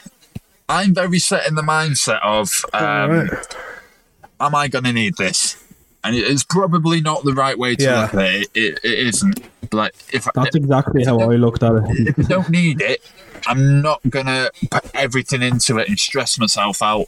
[0.68, 3.56] I'm very set in the mindset of, um, Alright.
[4.40, 5.61] am I going to need this?
[6.04, 8.02] And it is probably not the right way to Yeah.
[8.02, 8.48] look at it.
[8.56, 9.40] It, it isn't.
[9.72, 11.84] Like if That's exactly how I looked at it.
[12.18, 13.02] if I don't need it,
[13.46, 17.06] I'm not gonna put everything into it and stress myself out.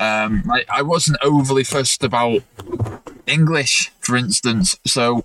[0.00, 2.42] Um, like I wasn't overly fussed about
[3.26, 5.24] English, for instance, so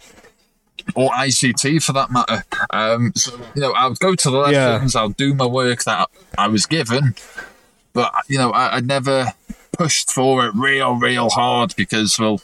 [0.95, 2.43] or ICT for that matter.
[2.71, 4.69] Um, so you know, I'll go to the Yeah.
[4.73, 7.15] lessons, I'll do my work that I was given,
[7.93, 9.33] but you know, I, I never
[9.73, 12.41] pushed for it real, real hard because well.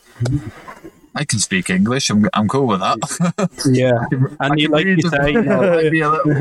[1.16, 2.10] I can speak English.
[2.12, 3.50] I'm, I'm cool with that.
[3.66, 4.06] Yeah,
[4.40, 5.12] and I you can like you them.
[5.12, 6.32] say, you know, I might be a little,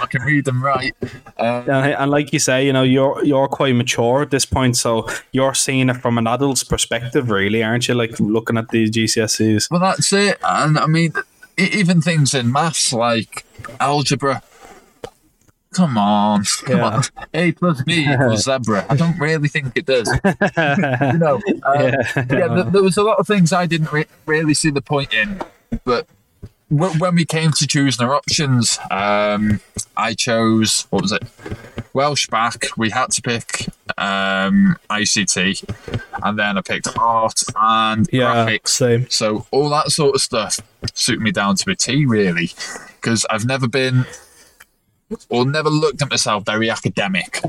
[0.00, 0.94] I can read them right.
[1.36, 4.76] Um, And, and like you say, you know, you're you're quite mature at this point,
[4.76, 7.94] so you're seeing it from an adult's perspective, really, aren't you?
[7.94, 9.70] Like looking at these GCSEs.
[9.70, 10.38] well, that's it.
[10.44, 11.12] And I mean,
[11.58, 13.44] even things in maths like
[13.80, 14.42] algebra.
[15.74, 16.84] Come on, come Yeah.
[16.88, 17.02] on.
[17.34, 18.86] A plus B equals zebra.
[18.88, 20.08] I don't really think it does.
[20.08, 22.54] you know, um, yeah.
[22.54, 25.40] th- there was a lot of things I didn't re- really see the point in,
[25.84, 26.06] but
[26.70, 29.60] w- when we came to choosing our options, um,
[29.96, 31.22] I chose what was it?
[31.92, 32.76] Welsh Bacc.
[32.76, 38.68] We had to pick um, ICT, and then I picked art and yeah, graphics.
[38.68, 39.10] same.
[39.10, 40.58] So all that sort of stuff
[40.94, 42.50] suit me down to a T, really,
[43.00, 44.06] because I've never been
[45.28, 47.40] or never looked at myself very academic.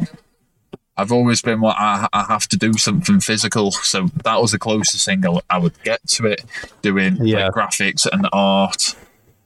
[0.97, 4.59] I've always been what I, I have to do something physical, so that was the
[4.59, 6.45] closest thing I would get to it,
[6.81, 8.95] doing like, graphics and art.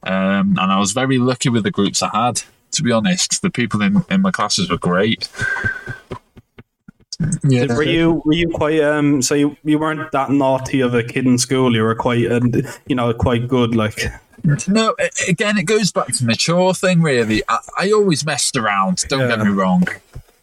[0.04, 2.44] Um, and I was very lucky with the groups I had.
[2.74, 5.28] To be honest, the people in, in my classes were great.
[7.44, 7.66] Yeah.
[7.76, 9.22] Were you were you quite um?
[9.22, 11.76] So you, you weren't that naughty of a kid in school.
[11.76, 12.40] You were quite uh,
[12.86, 13.76] you know quite good.
[13.76, 14.06] Like
[14.68, 14.96] No,
[15.28, 17.44] again, it goes back to mature thing, really.
[17.48, 19.88] I, I always messed around, don't get me wrong.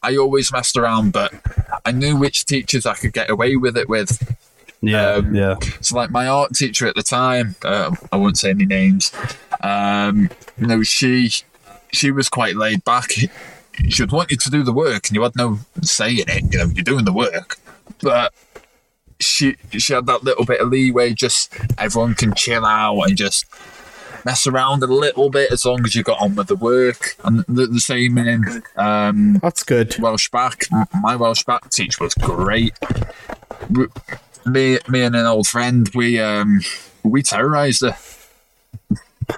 [0.03, 1.33] I always messed around, but
[1.85, 4.37] I knew which teachers I could get away with it with.
[4.81, 8.51] yeah, Um, yeah, So, like my art teacher at the time, uh, I won't say
[8.51, 9.13] any names.
[9.63, 11.33] Um, you know, she
[11.93, 13.11] she was quite laid back.
[13.89, 16.53] She would want you to do the work, and you had no say in it.
[16.53, 17.59] You know, you're doing the work,
[18.01, 18.33] but
[19.19, 21.15] she she had that little bit of leeway.
[21.15, 23.45] Just everyone can chill out and just
[24.27, 27.15] mess around a little bit as long as you got on with the work.
[27.25, 29.97] And the, the same in um, That's good.
[30.01, 30.67] Welsh Bacc.
[31.01, 32.75] My Welsh Bacc teacher was great.
[34.45, 36.61] Me, me and an old friend, we um,
[37.03, 37.97] we terrorised her.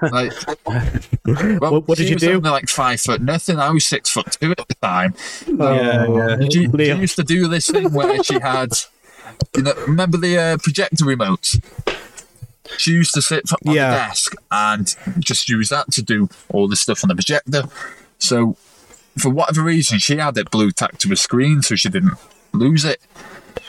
[0.03, 0.31] Like,
[0.67, 2.33] well, What- what she did you was do?
[2.35, 3.57] Only like five foot nothing.
[3.57, 5.15] I was six foot two at the time.
[5.47, 6.47] yeah, yeah.
[6.47, 8.69] She, she used to do this thing where she had,
[9.55, 11.59] you know, remember the uh, projector remotes?
[12.77, 13.91] She used to sit on Yeah.
[13.91, 17.63] the desk and just use that to do all the stuff on the projector.
[18.19, 18.57] So,
[19.17, 22.13] for whatever reason, she had it blue tacked to a screen so she didn't
[22.53, 23.01] lose it.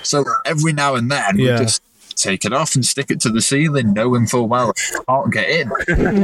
[0.03, 1.59] So every now and then, Yeah.
[1.59, 1.83] we just
[2.23, 5.49] take it off and stick it to the ceiling, knowing full well I can't get
[5.51, 5.71] in.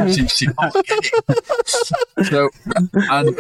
[0.13, 1.11] she, she can't get
[2.19, 2.25] in.
[2.25, 2.51] So,
[2.95, 3.37] and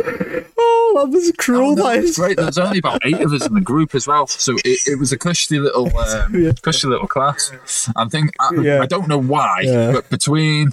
[0.58, 1.76] Oh, that was a cruel.
[1.76, 2.36] no, that it's great.
[2.36, 5.12] There's only about eight of us in the group as well, so it, it was
[5.12, 6.52] a cushy little, um, Yeah.
[6.62, 7.90] cushy little class.
[7.96, 8.80] I think I, Yeah.
[8.82, 9.92] I don't know why, Yeah.
[9.92, 10.72] but between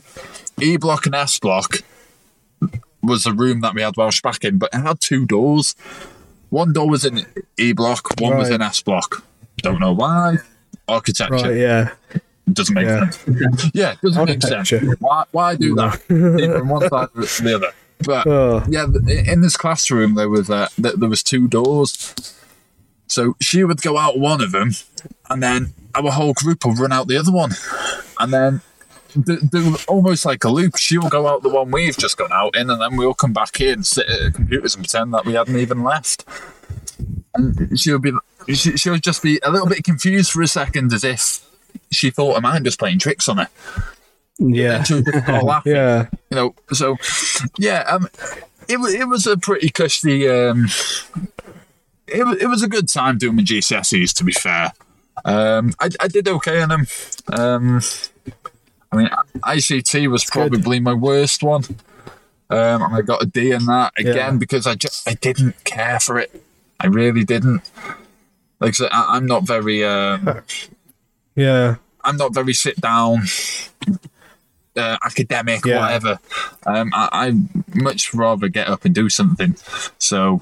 [0.61, 1.77] E block and S block
[3.01, 5.75] was a room that we had Welsh Bacc in, but it had two doors.
[6.49, 7.25] One door was in
[7.57, 9.23] E block, one was in S block.
[9.57, 10.37] Don't know why.
[10.87, 11.89] Architecture Right, yeah.
[12.51, 13.09] doesn't make Yeah.
[13.09, 13.71] sense.
[13.73, 14.71] Yeah, doesn't make sense.
[14.99, 15.23] Why?
[15.31, 16.01] Why do that?
[16.59, 17.71] On one side or the other.
[18.05, 18.63] But Oh.
[18.67, 18.85] yeah,
[19.31, 22.13] in this classroom there was uh, there was two doors.
[23.07, 24.71] So she would go out one of them,
[25.29, 27.51] and then our whole group will run out the other one,
[28.19, 28.61] and then
[29.21, 30.77] do, do almost like a loop.
[30.77, 33.61] She'll go out the one we've just gone out in, and then we'll come back
[33.61, 36.25] in, sit at computers, and pretend that we hadn't even left.
[37.35, 38.13] And she'll be
[38.47, 41.45] she, she'll just be a little bit confused for a second, as if
[41.91, 43.47] she thought a man was playing tricks on her.
[44.39, 44.83] Yeah.
[45.65, 46.07] Yeah.
[46.31, 46.97] you know so
[47.59, 48.07] yeah um
[48.67, 50.65] it, wa- it was a pretty cushy um
[52.07, 54.71] it, wa- it was a good time doing my GCSEs to be fair
[55.23, 56.87] um I, I did okay on them
[57.31, 57.81] um
[58.91, 59.09] I mean
[59.43, 61.63] ICT was probably my worst one
[62.49, 64.31] um and I got a D in that again Yeah.
[64.31, 66.43] because I just I didn't care for it
[66.79, 67.61] I really didn't
[68.63, 70.41] like I said I, I'm not very um
[71.35, 71.75] Yeah.
[72.03, 73.23] I'm not very sit down,
[74.75, 75.79] uh, academic, Yeah.
[75.81, 76.19] whatever.
[76.65, 77.33] Um, I, I
[77.79, 79.55] much rather get up and do something.
[79.99, 80.39] So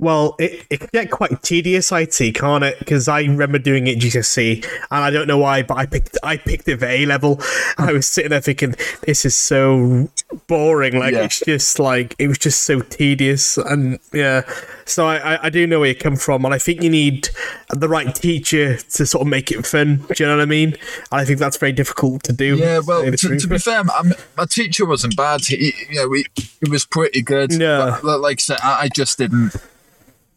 [0.00, 2.78] Well, it, it can get quite tedious, IT, can't it?
[2.78, 6.38] Because I remember doing it GCSE, and I don't know why, but I picked I
[6.38, 7.38] picked it for A level.
[7.42, 7.82] Hmm.
[7.82, 10.08] I was sitting there thinking, this is so
[10.46, 10.98] boring.
[10.98, 11.24] Like Yeah.
[11.24, 14.42] it's just like it was just so tedious, and yeah.
[14.86, 17.28] So I, I, I do know where you come from, and I think you need
[17.68, 19.96] the right teacher to sort of make it fun.
[19.98, 20.70] Do you know what I mean?
[21.12, 22.56] And I think that's very difficult to do.
[22.56, 24.02] yeah, well, to, to be fair, my,
[24.36, 25.42] my teacher wasn't bad.
[25.44, 26.26] He, you know, he,
[26.64, 27.52] he was pretty good.
[27.52, 27.98] Yeah.
[28.02, 29.54] Like I said, I, I just didn't.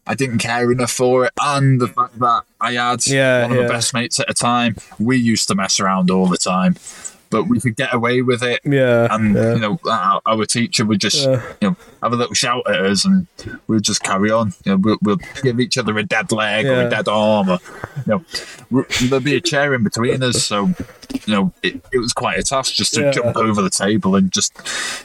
[0.06, 3.56] I didn't care enough for it, and the fact that I had Yeah, one of
[3.56, 3.62] yeah.
[3.64, 6.76] my best mates at a time, we used to mess around all the time,
[7.30, 8.60] but we could get away with it.
[8.64, 9.54] yeah, and yeah.
[9.54, 13.04] you know our, our teacher would just you know have a little shout at us
[13.04, 13.26] and
[13.66, 14.52] we'd just carry on.
[14.64, 17.58] You know we'll, we'll give each other a dead leg or a dead arm or
[18.06, 18.24] you
[18.70, 20.44] know there'd be a chair in between us.
[20.44, 20.66] So
[21.26, 24.30] you know it, it was quite a task just to jump over the table and
[24.30, 24.52] just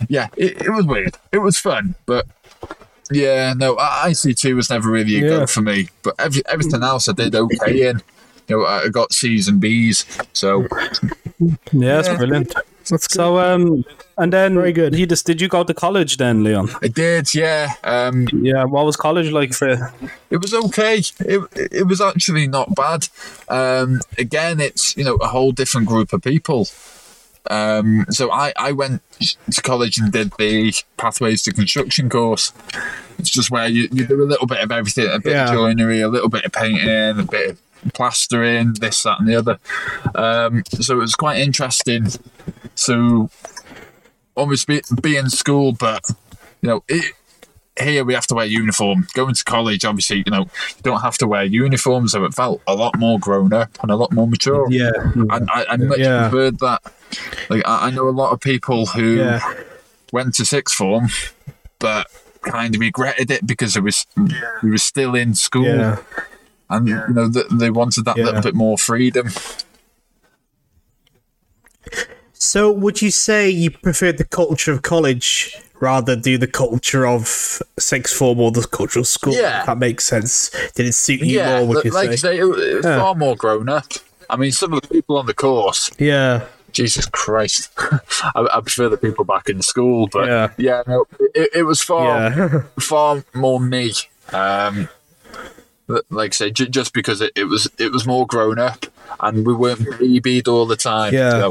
[0.09, 1.15] yeah it, it was weird.
[1.31, 2.27] It was fun but
[3.11, 5.29] yeah no I- ICT was never really a Yeah.
[5.39, 8.01] go for me but every, everything else I did okay in
[8.47, 10.67] you know I got C's and B's so
[11.71, 12.17] Yeah, that's Yeah.
[12.17, 12.53] brilliant.
[12.89, 13.13] That's.
[13.13, 13.85] So, um,
[14.17, 14.93] and then Very good.
[14.95, 16.69] He just did you go to college then, Leon?
[16.81, 18.63] I did yeah um Yeah.
[18.65, 19.77] What was college like for you?
[20.31, 20.97] it was okay.
[21.19, 23.07] It it was actually not bad.
[23.47, 26.67] Um, again, it's you know a whole different group of people.
[27.49, 29.01] Um, so I I went
[29.51, 32.53] to college and did the pathways to construction course.
[33.17, 35.45] It's just where you, you do a little bit of everything, a bit Yeah.
[35.45, 39.35] of joinery, a little bit of painting, a bit of plastering, this, that, and the
[39.35, 39.59] other.
[40.15, 42.07] Um, so it was quite interesting
[42.85, 43.29] to
[44.35, 46.05] almost be, be in school, but
[46.61, 47.13] you know, it,
[47.79, 49.07] here we have to wear uniform.
[49.13, 50.41] Going to college, obviously, you know,
[50.75, 52.11] you don't have to wear uniforms.
[52.11, 54.67] so it felt a lot more grown up and a lot more mature.
[54.69, 54.91] Yeah.
[55.15, 56.29] And I, I much Yeah.
[56.29, 56.81] preferred that.
[57.49, 59.41] Like I, I know a lot of people who yeah,
[60.11, 61.07] went to sixth form,
[61.79, 62.07] but
[62.41, 64.05] kind of regretted it because it was
[64.63, 65.97] we were still in school, yeah.
[66.69, 68.25] and you know th- they wanted that Yeah.
[68.25, 69.29] little bit more freedom.
[72.33, 77.27] So, would you say you preferred the culture of college rather do the culture of
[77.79, 79.33] sixth form or the cultural school?
[79.33, 79.65] Yeah.
[79.65, 80.49] That makes sense.
[80.75, 81.67] Did it suit you Yeah, more?
[81.67, 82.17] Would li- you like I say?
[82.17, 83.85] say, it, it was far more grown up.
[84.29, 87.71] I mean, some of the people on the course Yeah, Jesus Christ.
[87.77, 90.49] I, I prefer the people back in school, but Yeah.
[90.57, 93.93] yeah, no, it, it was far yeah, far more me.
[94.31, 94.87] Um,
[96.11, 98.85] like I say, j- just because it, it was it was more grown up
[99.19, 101.13] and we weren't babied all the time.
[101.13, 101.31] Yeah.
[101.31, 101.49] So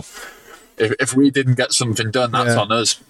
[0.79, 2.61] if, if we didn't get something done, that's Yeah.
[2.61, 3.01] on us.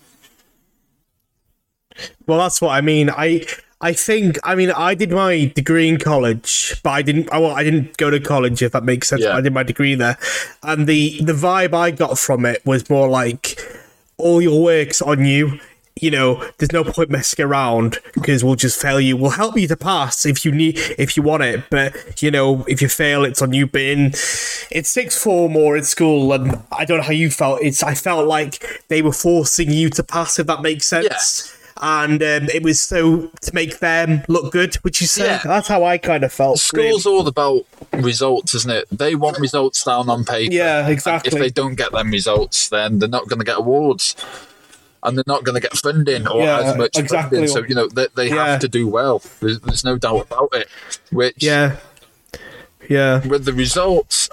[2.26, 3.10] Well, that's what I mean.
[3.10, 3.46] I
[3.80, 7.30] I think I mean I did my degree in college, but I didn't.
[7.32, 9.22] I, well, I didn't go to college if that makes sense.
[9.22, 9.36] Yeah.
[9.36, 10.18] I did my degree there,
[10.62, 13.60] and the the vibe I got from it was more like
[14.16, 15.60] all your work's on you.
[16.00, 19.16] You know, there's no point messing around because we'll just fail you.
[19.16, 21.64] We'll help you to pass if you need, if you want it.
[21.70, 23.66] But you know, if you fail, it's on you.
[23.66, 24.06] But in
[24.70, 27.62] it's sixth form or in school, and I don't know how you felt.
[27.62, 30.38] It's I felt like they were forcing you to pass.
[30.40, 31.54] If that makes sense.
[31.80, 34.76] And um, it was so to make them look good.
[34.84, 35.26] Would you say?
[35.26, 35.40] Yeah.
[35.44, 36.58] That's how I kind of felt.
[36.58, 37.62] School's all about
[37.92, 38.86] results, isn't it?
[38.90, 40.52] They want results down on paper.
[40.52, 41.32] Yeah, And exactly.
[41.32, 44.16] If they don't get them results, then they're not going to get awards.
[45.02, 47.38] And they're not going to get funding or Yeah, as much exactly.
[47.38, 47.52] funding.
[47.54, 48.46] So, you know, they, they Yeah.
[48.46, 49.22] have to do well.
[49.40, 50.68] There's, there's no doubt about it.
[51.12, 51.76] Which, Yeah.
[52.88, 53.24] Yeah.
[53.26, 54.28] with the results,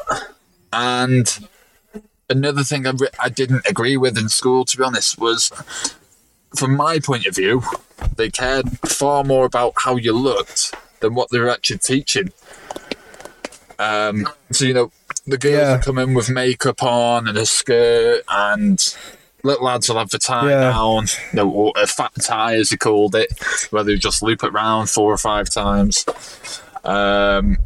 [0.74, 1.48] and
[2.30, 5.52] another thing I, re- I didn't agree with in school, to be honest, was
[6.56, 7.64] from my point of view,
[8.16, 12.32] they cared far more about how you looked than what they were actually teaching.
[13.78, 14.92] Um, so you know,
[15.28, 15.82] the girls Yeah.
[15.82, 18.96] come in with makeup on and a skirt, and
[19.44, 20.72] little lads will have the tie Yeah.
[20.72, 23.32] down, you know, or a fat tie as they called it,
[23.72, 26.06] where they just loop it round four or five times.
[26.84, 27.58] Um,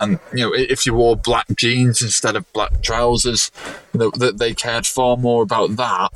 [0.00, 3.50] and you know, if you wore black jeans instead of black trousers,
[3.92, 6.10] you know, that they cared far more about that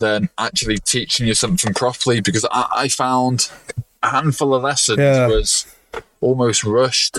[0.00, 2.20] than actually teaching you something properly.
[2.20, 3.48] Because I, I found
[4.02, 5.28] a handful of lessons Yeah.
[5.28, 5.66] was
[6.20, 7.18] almost rushed.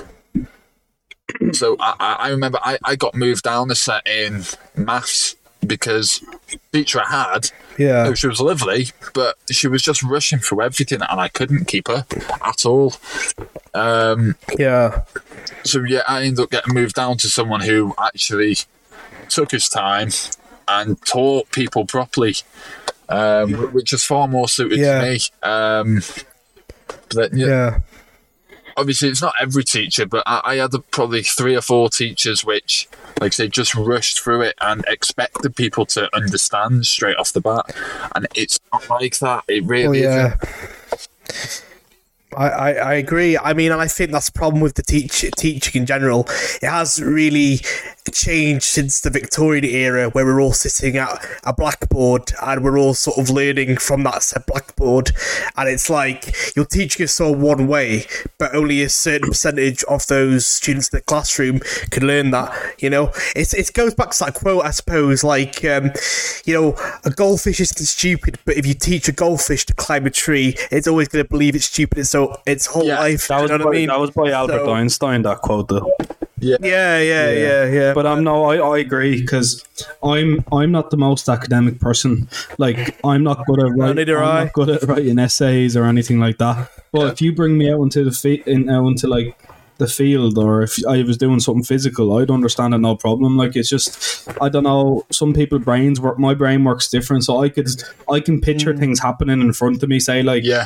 [1.54, 4.44] So I, I remember I, I got moved down a set in
[4.76, 8.06] maths because the teacher I had, Yeah.
[8.08, 11.88] oh, she was lovely, but she was just rushing through everything and I couldn't keep
[11.88, 12.06] her
[12.44, 12.96] at all.
[13.74, 15.04] Um, Yeah.
[15.64, 18.58] so yeah, I ended up getting moved down to someone who actually
[19.30, 20.10] took his time
[20.72, 22.36] and taught people properly,
[23.10, 25.02] um, which is far more suited Yeah.
[25.02, 25.20] to me.
[25.44, 26.02] Um,
[27.14, 27.80] yeah, Yeah.
[28.78, 32.88] obviously it's not every teacher, but I, I had probably three or four teachers which,
[33.20, 37.42] like I say, just rushed through it and expected people to understand straight off the
[37.42, 37.76] bat,
[38.16, 39.44] and it's not like that.
[39.48, 40.36] It Oh really yeah.
[41.34, 41.66] isn't.
[42.38, 43.38] I, I, I agree.
[43.38, 46.26] I mean, and I think that's the problem with the teach, teaching in general.
[46.62, 47.60] It has really
[48.12, 52.94] changed since the Victorian era, where we're all sitting at a blackboard and we're all
[52.94, 55.12] sort of learning from that said blackboard.
[55.58, 58.06] And it's like you're teaching us all one way,
[58.38, 61.60] but only a certain percentage of those students in the classroom
[61.92, 62.52] can learn that.
[62.80, 65.92] You know, it's, it goes back to that quote, I suppose, like, um,
[66.46, 70.10] you know, a goldfish isn't stupid, but if you teach a goldfish to climb a
[70.10, 73.28] tree, it's always going to believe it's stupid its, so, its whole Yeah, life.
[73.28, 73.88] That was, you know by, what I mean?
[73.90, 75.92] that was by Albert So- Einstein, that quote, though.
[76.42, 76.58] Yeah,
[77.00, 77.94] yeah, yeah, yeah.
[77.94, 79.64] But I'm um, no, I, I agree because
[80.04, 82.28] I'm I'm not the most academic person.
[82.58, 83.96] Like I'm not good at writing.
[83.98, 84.44] neither I'm I.
[84.46, 86.70] not good at writing essays or anything like that.
[86.92, 89.38] But if you bring me out into the fe- in, out into like
[89.78, 93.36] the field, or if I was doing something physical, I'd understand it no problem.
[93.38, 95.06] Like it's just I don't know.
[95.12, 96.20] Some people brains work.
[96.20, 97.68] My brain works different, so I could
[98.10, 98.44] I can Mm.
[98.44, 100.00] picture things happening in front of me.
[100.00, 100.66] Say like Yeah,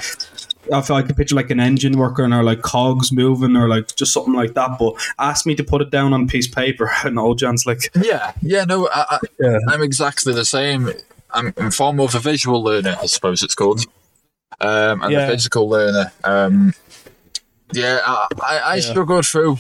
[0.72, 4.14] if I could picture like an engine working or like cogs moving or like just
[4.14, 4.78] something like that.
[4.80, 7.66] But ask me to put it down on a piece of paper, no chance.
[7.66, 8.66] Like yeah, yeah.
[8.66, 9.58] No, I, I, Yeah.
[9.70, 10.92] I'm exactly the same.
[11.34, 13.86] I'm, I'm far more of a visual learner, I suppose it's called,
[14.62, 15.28] um, and Yeah.
[15.28, 16.12] a physical learner.
[16.24, 16.74] Um,
[17.74, 19.58] yeah, I, I, I struggled through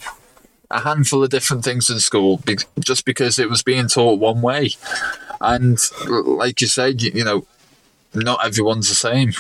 [0.72, 4.42] a handful of different things in school be- just because it was being taught one
[4.42, 4.72] way,
[5.42, 7.46] and like you said, you, you know.
[8.16, 9.34] Not everyone's the same.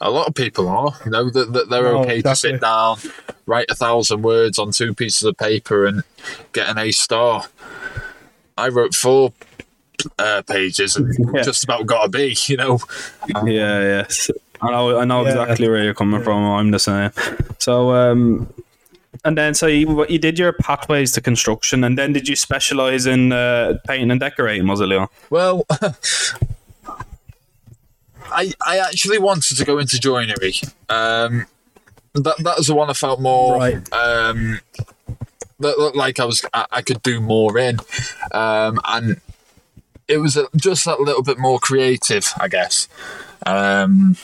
[0.00, 2.98] A lot of people are, you know, that, that they're No, okay to sit down,
[3.46, 6.02] write a thousand words on two pieces of paper, and
[6.52, 7.44] get an A star.
[8.56, 9.32] I wrote four
[10.18, 11.42] uh, pages and Yeah.
[11.42, 12.78] just about got a B, you know.
[13.44, 14.30] Yeah, yes.
[14.62, 15.28] I know, I know Yeah.
[15.42, 16.42] exactly where you're coming from.
[16.44, 17.10] I'm the same.
[17.58, 18.48] So, um,
[19.24, 23.06] and then so you, you did your pathways to construction, and then did you specialize
[23.06, 24.66] in uh, painting and decorating?
[24.66, 25.08] Was it Leon?
[25.30, 25.66] Well,
[28.34, 30.54] I I actually wanted to go into joinery.
[30.88, 31.46] Um,
[32.14, 33.76] that that was the one I felt more Right.
[33.92, 34.60] um,
[35.60, 37.78] that looked like I was I, I could do more in,
[38.32, 39.20] um, and
[40.08, 42.88] it was a, just that little bit more creative, I guess.
[43.46, 44.16] Um,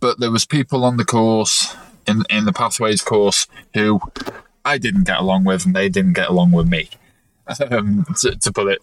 [0.00, 1.74] but there was people on the course
[2.06, 4.00] in in the pathways course who
[4.64, 6.88] I didn't get along with, and they didn't get along with me.
[7.70, 8.80] Um, to, to put it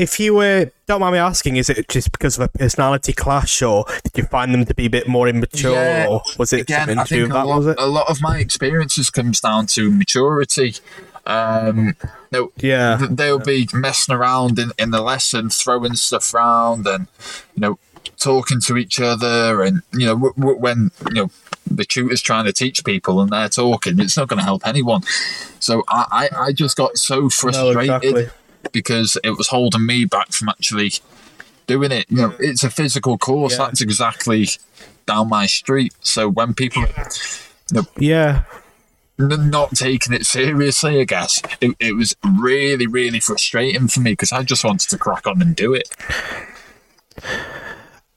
[0.00, 3.60] If you were, don't mind me asking, is it just because of a personality clash,
[3.60, 6.62] or did you find them to be a bit more immature, Yeah, or was it
[6.62, 7.46] again, something to do that?
[7.46, 7.76] lot, Was it?
[7.78, 10.76] a lot of my experiences comes down to maturity.
[11.26, 11.96] Um,
[12.32, 12.96] no, Yeah.
[13.10, 17.06] they'll be messing around in, in the lesson, throwing stuff around, and
[17.54, 17.78] you know,
[18.18, 21.30] talking to each other, and you know, w- w- when you know
[21.70, 25.02] the tutor's trying to teach people and they're talking, it's not going to help anyone.
[25.60, 28.28] So I, I, I just got so frustrated exactly.
[28.72, 30.92] Because it was holding me back from actually
[31.66, 32.06] doing it.
[32.08, 33.52] You know, it's a physical course.
[33.52, 33.66] Yeah.
[33.66, 34.48] That's exactly
[35.06, 35.94] down my street.
[36.00, 36.84] So when people
[37.98, 38.42] Yeah.
[39.18, 44.12] n- not taking it seriously, I guess it, it was really, really frustrating for me
[44.12, 45.88] because I just wanted to crack on and do it.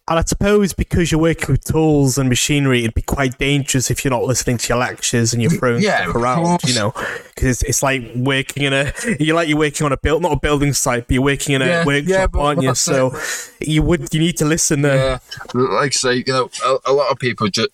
[0.10, 4.04] And I suppose because you're working with tools and machinery, it'd be quite dangerous if
[4.04, 6.92] you're not listening to your lectures and you're throwing Yeah, stuff around, you know,
[7.34, 10.34] because it's, it's like working in a, you're like you're working on a build, not
[10.34, 12.76] a building site, but you're working in a Yeah, workshop, yeah, but- aren't but you?
[12.76, 13.18] So
[13.62, 15.22] you would, you need to listen there.
[15.56, 17.70] Yeah, like I say, you know, a, a lot of people just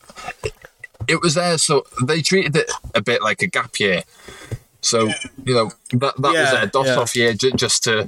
[1.08, 4.04] it was there, so they treated it a bit like a gap year.
[4.82, 5.08] So
[5.46, 6.96] you know that that was their DOS yeah.
[6.96, 8.08] off year just to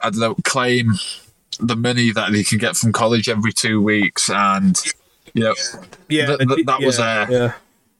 [0.00, 0.92] I don't know claim
[1.60, 4.80] the money that they can get from college every two weeks, and
[5.34, 5.54] you know
[6.08, 7.52] Yeah, Th- th- that was, yeah, uh, yeah.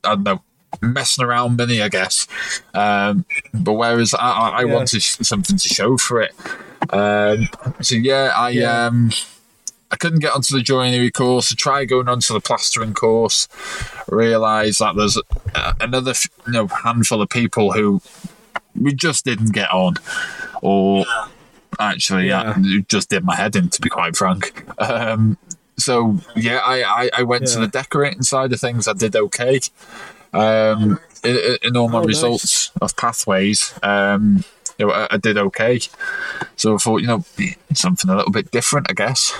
[0.04, 0.42] I don't know
[0.82, 2.26] messing around money, I guess.
[2.74, 4.74] Um, but whereas I, I, I Yeah.
[4.74, 6.32] wanted something to show for it.
[6.90, 7.48] Um,
[7.80, 8.86] so yeah, I Yeah.
[8.86, 9.10] um,
[9.90, 11.52] I couldn't get onto the joinery course.
[11.52, 13.48] I tried going onto the plastering course.
[14.08, 15.16] Realised that there's
[15.54, 16.12] uh, another
[16.46, 18.02] you know handful of people who
[18.78, 19.94] we just didn't get on,
[20.60, 21.06] or
[21.78, 22.56] actually Yeah.
[22.88, 23.68] just did my head in.
[23.70, 24.64] To be quite frank.
[24.80, 25.36] Um,
[25.78, 28.88] so yeah, I, I, I went to the decorating side of things.
[28.88, 29.60] I did okay.
[30.32, 32.08] Um, in, in all my Oh, nice.
[32.08, 34.44] results of pathways, um,
[34.78, 35.80] you know, I, I did okay.
[36.56, 37.24] So I thought, you know,
[37.74, 39.32] something a little bit different, I guess.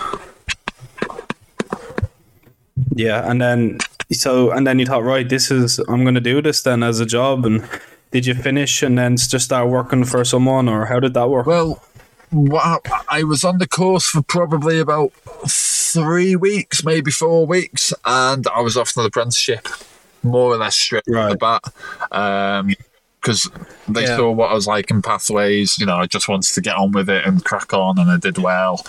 [2.94, 3.78] Yeah, and then
[4.12, 7.00] so and then you thought, right, this is I'm going to do this then as
[7.00, 7.44] a job.
[7.46, 7.68] And
[8.10, 11.46] did you finish and then just start working for someone, or how did that work?
[11.46, 11.82] Well,
[12.32, 15.12] I was on the course for probably about
[15.48, 19.68] three weeks, maybe four weeks, and I was off to the apprenticeship,
[20.22, 21.62] more or less straight off the Right.
[22.10, 22.76] bat.
[23.20, 23.48] Because
[23.88, 24.16] they Yeah.
[24.16, 26.92] saw what I was like in pathways, you know, I just wanted to get on
[26.92, 28.84] with it and crack on, and I did well.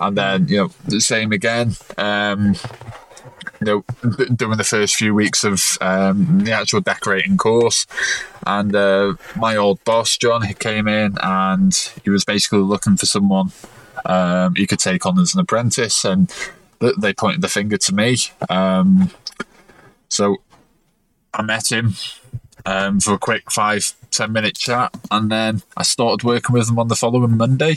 [0.00, 1.76] And then, you know, the same again.
[1.98, 2.54] Um,
[3.60, 3.84] you know,
[4.16, 7.86] d- doing the first few weeks of um, the actual decorating course,
[8.46, 13.06] and uh, my old boss John, he came in and he was basically looking for
[13.06, 13.52] someone
[14.04, 16.32] um, he could take on as an apprentice, and
[16.80, 18.16] th- they pointed the finger to me.
[18.48, 19.10] Um,
[20.08, 20.36] so
[21.34, 21.94] I met him
[22.64, 26.78] um, for a quick five ten minute chat, and then I started working with him
[26.78, 27.76] on the following Monday,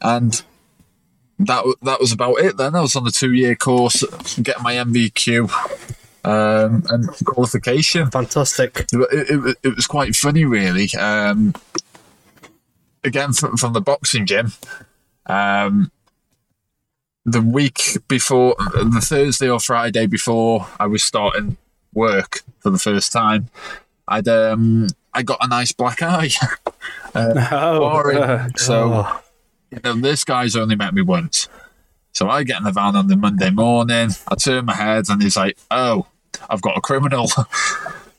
[0.00, 0.42] and
[1.38, 2.56] that that was about it.
[2.56, 4.04] Then I was on the two year course,
[4.40, 5.50] getting my NVQ
[6.24, 8.10] um, and qualification.
[8.10, 8.86] Fantastic.
[8.92, 10.88] It, it, it was quite funny, really.
[10.98, 11.54] Um,
[13.02, 14.52] again, from, from the boxing gym,
[15.26, 15.90] um,
[17.24, 21.56] the week before, the Thursday or Friday before I was starting
[21.92, 23.48] work for the first time,
[24.08, 26.30] I'd um, I got a nice black eye.
[27.14, 28.52] oh, boring.
[28.56, 29.23] So Oh.
[29.74, 31.48] You know, this guy's only met me once.
[32.12, 34.10] So I get in the van on the Monday morning.
[34.28, 36.06] I turn my head, and he's like, "Oh,
[36.48, 37.28] I've got a criminal."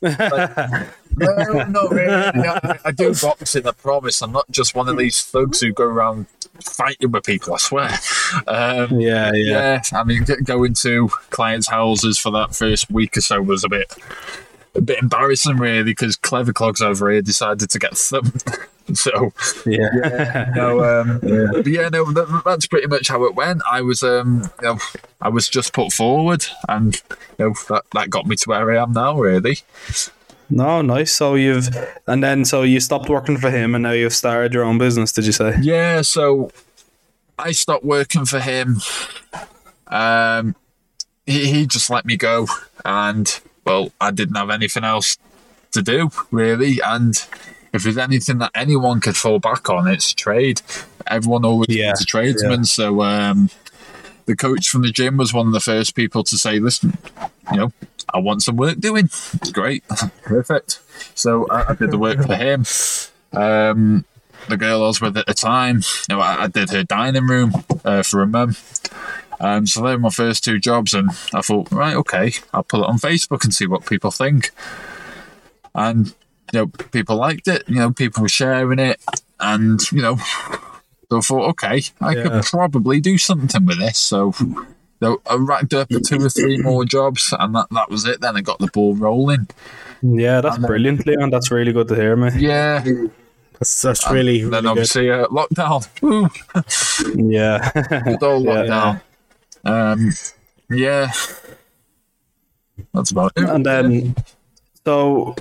[0.02, 0.88] Like,
[1.18, 2.32] no, not really.
[2.36, 3.66] No, I do boxing.
[3.66, 4.22] I promise.
[4.22, 6.28] I'm not just one of these thugs who go around
[6.62, 7.54] fighting with people.
[7.54, 7.90] I swear.
[8.48, 13.22] Um, yeah, yeah, yeah, I mean, going to clients' houses for that first week or
[13.22, 13.94] so was a bit,
[14.76, 18.48] a bit embarrassing, really, because clever clogs over here decided to get thumped.
[18.94, 19.34] so
[19.66, 19.90] yeah.
[20.04, 23.64] yeah no, um, but yeah, no, that, that's pretty much how it went.
[23.70, 24.78] I was, um, you know,
[25.22, 26.96] I was just put forward, and
[27.40, 29.18] you know, that, that got me to where I am now.
[29.18, 29.60] Really,
[30.50, 31.12] No, nice.
[31.12, 31.70] So you've
[32.06, 35.12] and then so you stopped working for him, and now you've started your own business.
[35.12, 35.56] Did you say?
[35.62, 36.02] yeah.
[36.04, 36.52] So
[37.40, 38.78] I stopped working for him.
[39.88, 40.56] Um,
[41.26, 42.48] he he just let me go,
[42.84, 45.18] and well, I didn't have anything else
[45.72, 47.26] to do really, and.
[47.76, 50.62] If there's anything that anyone could fall back on, it's trade.
[51.08, 53.50] Everyone always Yeah, wants a tradesman, so um,
[54.26, 56.98] the coach from the gym was one of the first people to say, "Listen,
[57.52, 57.72] you know,
[58.14, 59.10] I want some work doing."
[59.52, 59.84] Great,
[60.24, 60.80] perfect.
[61.14, 62.66] So I, I did the work for him.
[63.34, 64.06] Um,
[64.48, 67.28] the girl I was with at the time, you know, I, I did her dining
[67.28, 67.52] room
[67.84, 68.56] uh, for a mum.
[69.40, 72.80] Um, so they were my first two jobs, and I thought, right, okay, I'll put
[72.80, 74.52] it on Facebook and see what people think.
[75.74, 76.14] And
[76.56, 77.64] you know, people liked it.
[77.68, 79.00] You know, people were sharing it,
[79.40, 80.16] and you know,
[81.10, 82.24] so I thought, okay, I Yeah.
[82.24, 83.98] could probably do something with this.
[84.00, 84.32] So,
[85.02, 88.22] so I racked up two or three more jobs, and that, that was it.
[88.22, 89.48] Then I got the ball rolling.
[90.02, 91.30] Yeah, that's brilliant, Leon.
[91.30, 92.36] That's really good to hear, mate.
[92.36, 92.84] Yeah.
[93.54, 94.68] That's, that's really, then really good.
[94.70, 95.88] obviously uh, lockdown.
[97.16, 97.72] Yeah,
[98.04, 98.52] Good old Yeah.
[98.54, 99.02] lockdown.
[99.66, 100.12] Um,
[100.70, 101.12] yeah.
[102.94, 103.44] That's about it.
[103.50, 104.16] and then
[104.86, 105.36] so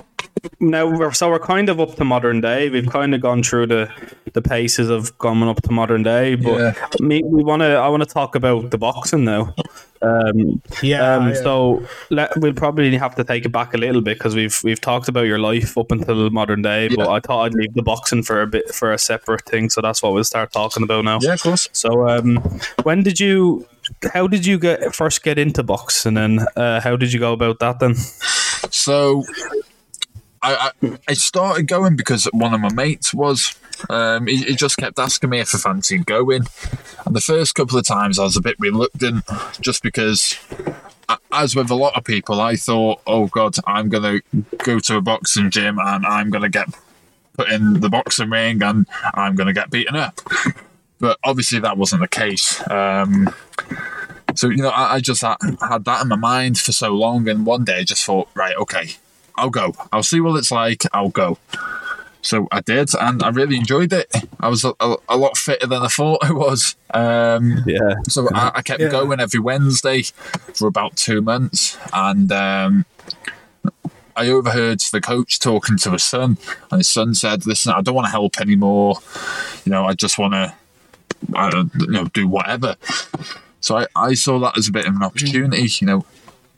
[0.59, 2.69] now we're so we're kind of up to modern day.
[2.69, 3.89] We've kind of gone through the
[4.33, 6.73] the paces of coming up to modern day, but Yeah.
[6.99, 7.75] me, we want to.
[7.75, 9.53] I want to talk about the boxing now.
[10.01, 11.33] Um, Yeah, um, yeah.
[11.35, 14.81] So let, we'll probably have to take it back a little bit because we've we've
[14.81, 16.89] talked about your life up until modern day.
[16.93, 19.69] But I thought I'd leave the boxing for a bit for a separate thing.
[19.69, 21.19] So that's what we'll start talking about now.
[21.21, 21.69] Yeah, of course.
[21.71, 22.35] So um,
[22.83, 23.65] when did you
[24.13, 27.59] how did you get first get into boxing, and uh, how did you go about
[27.59, 27.95] that then?
[28.69, 29.23] So
[30.45, 33.55] I, I, I started going because one of my mates was.
[33.89, 36.43] Um, he, he just kept asking me if I fancied going,
[37.05, 39.25] and the first couple of times I was a bit reluctant,
[39.59, 40.39] just because,
[41.31, 44.21] as with a lot of people, I thought, "Oh God, I'm gonna
[44.59, 46.69] go to a boxing gym and I'm gonna get
[47.33, 50.21] put in the boxing ring and I'm gonna get beaten up."
[50.99, 52.61] But obviously, that wasn't the case.
[52.69, 53.33] Um,
[54.35, 57.27] so you know, I, I just had, had that in my mind for so long,
[57.27, 58.95] and one day I just thought, right, okay,
[59.37, 59.73] I'll go.
[59.91, 60.83] I'll see what it's like.
[60.93, 61.37] I'll go.
[62.21, 64.11] So I did, and I really enjoyed it.
[64.39, 66.75] I was a, a, a lot fitter than I thought I was.
[66.91, 68.89] Um, Yeah, so I, I kept Yeah.
[68.89, 70.03] going every Wednesday
[70.55, 72.85] for about two months, and um,
[74.15, 76.37] I overheard the coach talking to his son,
[76.71, 78.95] and his son said, "Listen, I don't want to help anymore.
[79.65, 80.53] You know, I just want to,
[81.35, 82.75] I don't, you know, do whatever."
[83.61, 85.67] So I, I saw that as a bit of an opportunity.
[85.79, 86.05] You know,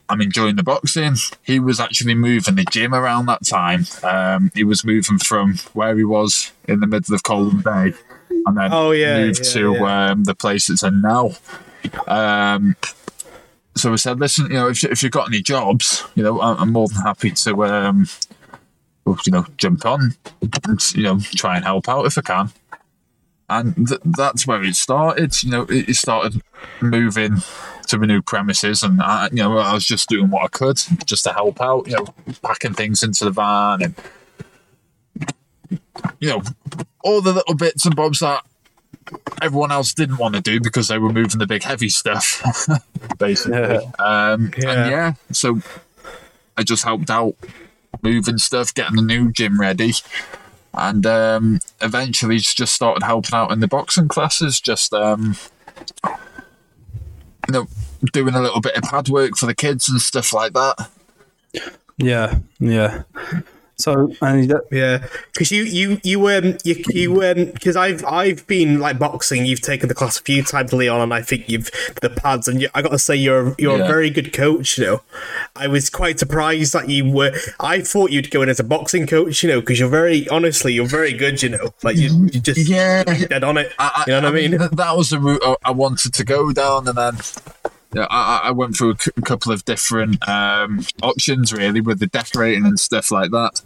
[0.08, 1.16] I'm enjoying the boxing.
[1.42, 3.84] He was actually moving the gym around that time.
[4.02, 7.92] Um, he was moving from where he was in the middle of Colwyn Bay,
[8.46, 10.10] and then Oh, yeah, moved yeah, to yeah.
[10.10, 11.32] Um, the place it's in now.
[12.06, 12.76] Um,
[13.76, 16.56] so I said, listen, you know, if, if you've got any jobs, you know, I'm,
[16.58, 18.08] I'm more than happy to, um,
[19.06, 20.14] you know, jump on
[20.66, 22.50] and, you know, try and help out if I can.
[23.48, 25.42] And th- that's where it started.
[25.42, 26.42] You know, it started
[26.80, 27.36] moving
[27.88, 30.80] to the new premises, and I, you know, I was just doing what I could
[31.04, 31.86] just to help out.
[31.88, 32.06] You know,
[32.42, 33.94] packing things into the van and
[36.20, 36.42] you know,
[37.02, 38.44] all the little bits and bobs that
[39.40, 42.66] everyone else didn't want to do because they were moving the big heavy stuff,
[43.18, 43.58] basically.
[43.58, 43.90] Yeah.
[43.98, 44.70] Um, Yeah.
[44.70, 45.60] And yeah, so
[46.56, 47.34] I just helped out
[48.02, 49.92] moving stuff, getting the new gym ready.
[50.74, 55.34] And um, eventually just started helping out in the boxing classes, just um,
[56.06, 57.66] you know,
[58.12, 60.88] doing a little bit of pad work for the kids and stuff like that.
[61.96, 63.02] yeah, yeah.
[63.80, 68.80] So and Yeah, because you you you um you you um because I've I've been
[68.80, 69.46] like boxing.
[69.46, 71.70] You've taken the class a few times, Leon, and I think you've
[72.02, 72.48] the pads.
[72.48, 73.84] And you, I got to say, you're you're Yeah.
[73.84, 74.78] a very good coach.
[74.78, 75.02] You know,
[75.54, 77.30] I was quite surprised that you were.
[77.60, 79.44] I thought you'd go in as a boxing coach.
[79.44, 81.40] You know, because you're very honestly, you're very good.
[81.40, 83.04] You know, like you, you just Yeah.
[83.04, 83.72] dead on it.
[83.78, 84.58] I, you know what I mean?
[84.58, 87.57] th- That was the route I- I wanted to go down, and then yeah,
[87.96, 92.64] I, I- I went through a couple of different um, options really with the decorating
[92.66, 93.62] and stuff like that.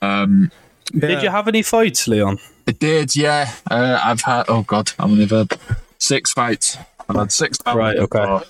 [0.00, 0.50] Um,
[0.96, 2.38] did you have any fights, Leon?
[2.68, 3.52] I did, yeah.
[3.70, 5.58] Uh, I've had oh god, I'm only had
[5.98, 6.78] six fights.
[7.08, 7.58] I've had six.
[7.58, 8.20] fights Right, okay.
[8.20, 8.42] before.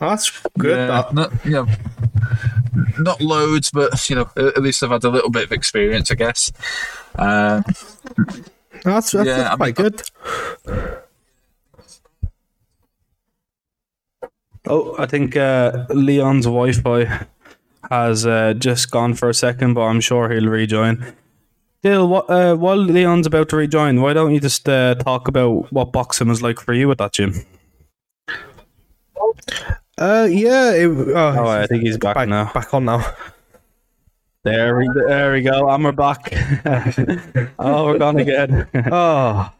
[0.00, 0.76] That's good.
[0.76, 1.14] Yeah, that.
[1.14, 1.66] not you know,
[2.98, 6.10] not loads, but you know, at at least I've had a little bit of experience,
[6.10, 6.52] I guess.
[7.16, 7.64] Um,
[8.82, 11.00] That's, that's, Yeah, that's I mean, quite good.
[14.66, 17.26] Oh, I think uh, Leon's Wi-Fi
[17.90, 21.04] has uh, just gone for a second, but I'm sure he'll rejoin.
[21.82, 25.70] Dyl, what, uh, while Leon's about to rejoin, why don't you just uh, talk about
[25.70, 27.34] what boxing was like for you at that gym?
[29.98, 30.72] Uh, yeah.
[30.72, 32.50] It, oh, Oh, I think he's back, back now.
[32.52, 33.04] back on now.
[34.44, 35.68] There we, there we go.
[35.70, 36.32] And we're back.
[37.58, 38.66] oh, we're gone again.
[38.90, 39.50] Oh.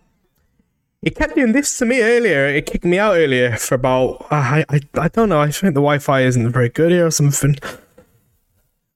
[1.04, 2.46] It kept doing this to me earlier.
[2.46, 5.40] It kicked me out earlier for about I I, I don't know.
[5.40, 7.56] I think the Wi-Fi isn't very good here or something.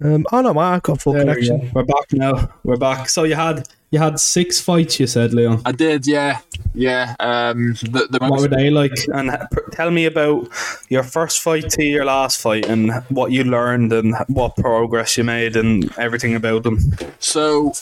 [0.02, 0.24] Um.
[0.32, 1.58] Oh no, I've got full There connection.
[1.60, 1.70] go.
[1.74, 2.48] We're back now.
[2.64, 3.08] We're back.
[3.08, 5.00] So you had you had six fights.
[5.00, 5.62] You said, Leon.
[5.64, 6.38] I did, yeah,
[6.74, 7.14] yeah.
[7.20, 8.92] Um, the, the What most were they like?
[9.12, 9.36] And
[9.72, 10.48] tell me about
[10.88, 15.24] your first fight to your last fight, and what you learned, and what progress you
[15.24, 16.78] made, and everything about them.
[17.18, 17.72] So,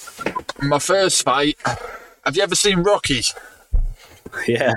[0.63, 1.59] my first fight.
[2.25, 3.23] Have you ever seen Rocky?
[4.49, 4.73] Yeah.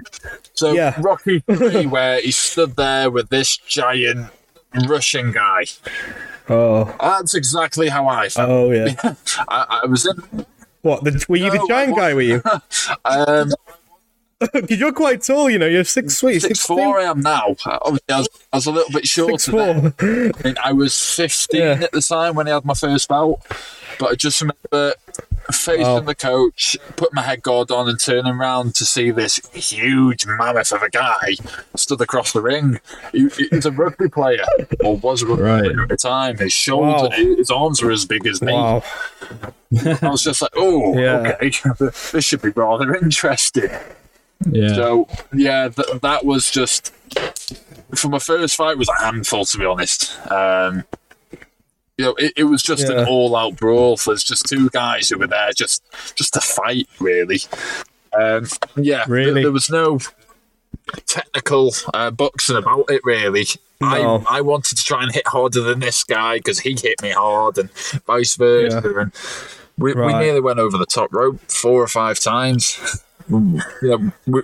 [0.54, 0.96] So, Yeah.
[1.00, 4.28] Rocky 3, where he stood there with this giant
[4.88, 5.66] Russian guy.
[6.50, 6.94] Oh.
[7.00, 8.50] That's exactly how I felt.
[8.50, 8.94] Oh yeah.
[9.48, 10.46] I, I was in.
[10.82, 11.04] what?
[11.04, 12.14] The, were you No, the giant guy?
[12.14, 12.42] Were you?
[13.06, 13.52] Um,
[14.54, 15.50] Because you're quite tall.
[15.50, 16.42] You know, you're six feet.
[16.42, 17.56] six four I am now.
[17.66, 19.38] Obviously, I was, I was a little bit shorter.
[19.38, 19.92] Six then.
[19.92, 20.32] four.
[20.40, 21.68] I mean, I was 15 Yeah.
[21.84, 23.40] at the time when I had my first bout,
[24.00, 24.94] but I just remember
[25.52, 26.00] facing Wow.
[26.02, 30.72] the coach, put my head guard on, and turning around to see this huge mammoth
[30.72, 31.36] of a guy
[31.76, 32.80] stood across the ring.
[33.12, 34.46] He, he's a rugby player,
[34.84, 35.64] or was a rugby Right.
[35.64, 36.38] player at the time.
[36.38, 37.36] His shoulder, Wow.
[37.38, 38.54] his arms were as big as me.
[38.54, 38.84] Wow.
[40.02, 41.36] I was just like, oh, Yeah.
[41.42, 41.52] okay,
[42.12, 43.70] this should be rather interesting.
[44.50, 44.74] Yeah.
[44.74, 46.94] So yeah, th- that was just
[47.96, 50.18] for my first fight was a handful to be honest.
[50.32, 50.84] Um,
[52.00, 53.02] you know, it, it was just Yeah.
[53.02, 53.98] an all-out brawl.
[53.98, 55.84] There's just two guys who were there just
[56.16, 57.42] just to fight, really.
[58.18, 58.48] Um,
[58.78, 59.42] yeah, th- Really?
[59.44, 60.00] there was no
[61.06, 63.02] technical uh, boxing about it.
[63.04, 63.46] Really,
[63.82, 64.24] No.
[64.30, 67.12] I I wanted to try and hit harder than this guy because he hit me
[67.12, 67.70] hard, and
[68.08, 68.82] vice versa.
[68.98, 69.12] And
[69.78, 72.80] we, we nearly went over the top rope four or five times.
[73.30, 74.42] you know, we,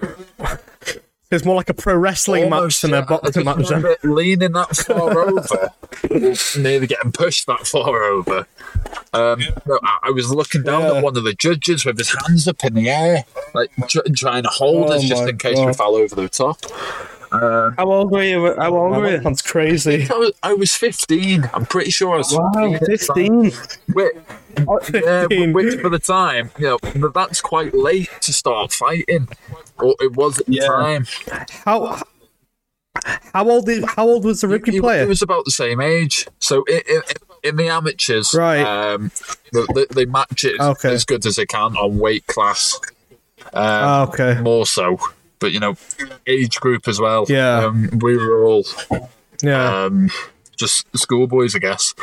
[1.31, 3.57] It's more like a pro wrestling match than yeah, a I boxing match.
[3.67, 3.81] then.
[3.81, 5.71] remember leaning that far over,
[6.61, 8.47] nearly getting pushed that far over.
[9.13, 10.93] Um, no, I, I was looking down Yeah.
[10.97, 14.43] at one of the judges with his hands up in the air, like tr- trying
[14.43, 15.75] to hold Oh us just in case we God.
[15.75, 16.57] fell over the top.
[17.31, 18.55] How old were you?
[18.55, 19.17] How old were you?
[19.19, 20.07] That's crazy.
[20.11, 21.49] I was, I was 15.
[21.53, 23.51] I'm pretty sure I was Wow, 15.
[23.51, 23.51] 15.
[23.93, 24.13] Which,
[24.93, 25.53] yeah, 15.
[25.53, 29.27] which for the time, you know, that's quite late to start fighting.
[29.79, 30.67] Or it was at the Yeah.
[30.67, 31.05] time.
[31.65, 32.01] How
[33.33, 35.01] how old is how old was the rugby he, player?
[35.03, 36.27] he was about the same age.
[36.39, 37.01] So in, in,
[37.43, 38.61] in the amateurs, Right.
[38.63, 39.11] um,
[39.51, 40.93] they, they, they match it Okay.
[40.93, 42.79] as good as they can on weight class,
[43.53, 44.39] Ah, okay.
[44.41, 44.97] more so.
[45.39, 45.75] But you know,
[46.27, 47.25] age group as well.
[47.27, 47.65] Yeah.
[47.65, 48.65] um, we were all
[49.41, 49.85] Yeah.
[49.85, 50.09] um,
[50.57, 51.93] just schoolboys, I guess.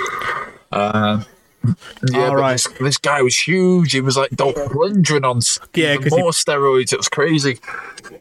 [0.71, 1.25] Um,
[2.11, 3.93] yeah, All but this, this guy was huge.
[3.93, 5.41] He was like Lundgren on
[5.75, 6.93] Yeah, 'cause he- more steroids.
[6.93, 7.61] It was crazy.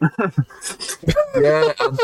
[1.40, 1.98] yeah, and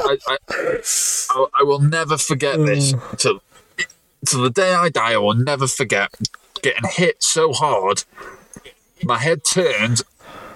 [0.00, 2.92] I, I, I, I will never forget this.
[3.18, 3.40] To,
[4.26, 6.10] to the day I die, I will never forget
[6.62, 8.04] getting hit so hard.
[9.04, 10.02] My head turned,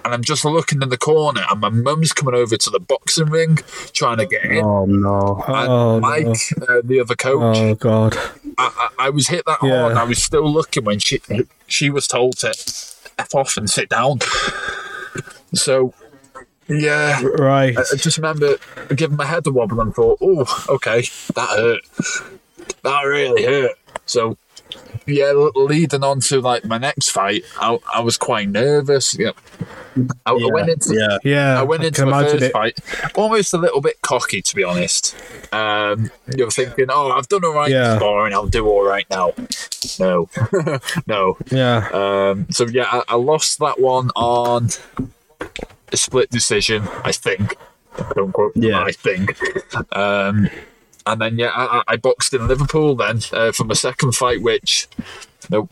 [0.03, 3.27] and I'm just looking in the corner, and my mum's coming over to the boxing
[3.29, 3.59] ring
[3.93, 4.63] trying to get in.
[4.63, 5.43] Oh no.
[5.47, 5.99] And Oh, no.
[5.99, 6.37] Mike,
[6.67, 8.15] uh, the other coach, Oh god.
[8.57, 9.71] I, I, I was hit that hard.
[9.71, 9.89] Yeah.
[9.89, 11.21] And I was still looking when she
[11.67, 12.49] she was told to
[13.19, 14.19] f off and sit down.
[15.53, 15.93] So,
[16.67, 17.77] yeah, Right.
[17.77, 18.55] I just remember
[18.95, 21.01] giving my head a wobble and thought, "Oh, okay,
[21.35, 21.81] that hurt.
[22.83, 23.71] That really hurt."
[24.05, 24.37] So,
[25.11, 29.17] yeah, leading on to like my next fight, I, I was quite nervous.
[29.17, 29.31] Yeah,
[30.25, 31.17] I, I went into Yeah.
[31.23, 31.59] Yeah.
[31.59, 32.51] I went into can my first it.
[32.53, 32.79] fight
[33.15, 35.15] almost a little bit cocky, to be honest.
[35.53, 37.93] Um, you're thinking, "Oh, I've done all right Yeah.
[37.93, 38.33] in sparring.
[38.33, 39.33] I'll do all right now."
[39.99, 40.29] No,
[41.07, 41.37] no.
[41.51, 41.87] Yeah.
[41.91, 44.69] Um, so yeah, I, I lost that one on
[45.91, 46.87] a split decision.
[47.03, 47.55] I think.
[48.15, 48.69] Don't quote me.
[48.69, 48.83] Yeah.
[48.83, 49.37] I think.
[49.95, 50.49] Um,
[51.05, 54.87] and then yeah, I, I- boxed in Liverpool then uh, for my second fight, which.
[55.49, 55.69] You know,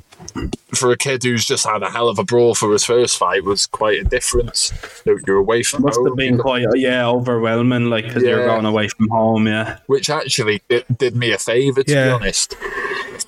[0.73, 3.43] for a kid who's just had a hell of a brawl for his first fight
[3.43, 4.73] was quite a difference.
[5.05, 8.23] You know, You're away from it Must home, have been quite yeah overwhelming, like because
[8.23, 9.45] you're going away from home.
[9.45, 9.77] Yeah.
[9.85, 12.55] which actually did, did me a favour to be honest,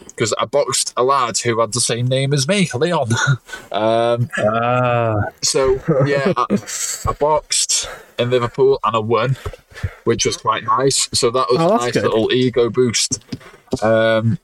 [0.07, 3.09] because I boxed a lad who had the same name as me, Leon.
[3.71, 5.21] um, Ah.
[5.43, 6.45] so yeah, I,
[7.07, 7.60] I boxed
[8.19, 9.37] in Liverpool and I won,
[10.03, 11.09] which was quite nice.
[11.13, 12.03] So that was Oh, a nice good.
[12.03, 13.23] little ego boost.
[13.83, 14.37] Um,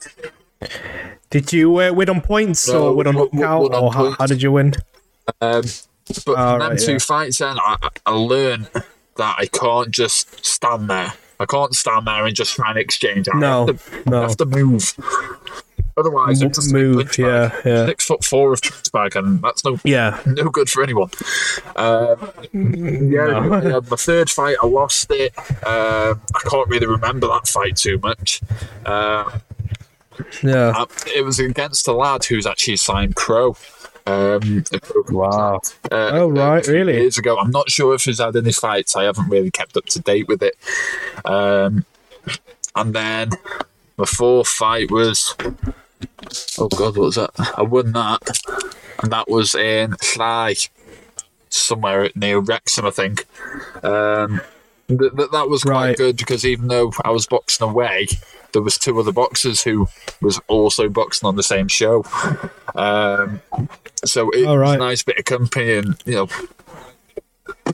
[1.30, 3.94] Did you uh, win on points No, or win on w- knockout won on or
[3.94, 4.74] how, how did you win?
[5.42, 5.62] um,
[6.26, 6.98] but Oh, from them right, two yeah.
[7.00, 8.70] fights, then I, I learned
[9.18, 11.14] that I can't just stand there.
[11.40, 13.28] I can't stand there and just try and exchange.
[13.32, 14.20] I No, have to, no.
[14.20, 14.94] I have to move.
[15.98, 17.86] Otherwise, I'm just Move, yeah, yeah.
[17.88, 20.20] Six foot four of punch bag, and that's no Yeah.
[20.28, 21.10] no good for anyone.
[21.76, 23.28] Um, yeah,
[23.62, 25.34] yeah, my third fight, I lost it.
[25.66, 28.42] Um, I can't really remember that fight too much.
[28.86, 29.42] Um,
[30.44, 30.74] Yeah.
[30.76, 30.86] I-
[31.16, 33.56] it was against a lad who's actually signed Crow.
[34.06, 34.64] Um,
[35.10, 35.60] Wow.
[35.92, 36.94] uh, Oh, right, really?
[36.98, 38.96] Years ago, I'm not sure if he's had any fights.
[38.96, 40.56] I haven't really kept up to date with it.
[41.26, 41.86] Um,
[42.76, 43.32] and then
[43.98, 45.36] the fourth fight was,
[46.60, 47.32] oh god, what was that?
[47.58, 48.22] I won that,
[49.02, 50.56] and that was in Fly,
[51.50, 53.26] somewhere near Wrexham, I think.
[53.84, 54.42] Um,
[54.88, 55.98] th- th- that was quite Right.
[55.98, 58.08] good because even though I was boxing away,
[58.54, 59.88] there was two other boxers who
[60.22, 62.06] was also boxing on the same show.
[62.76, 63.42] Um,
[64.06, 66.28] so it All was a nice bit of company and you know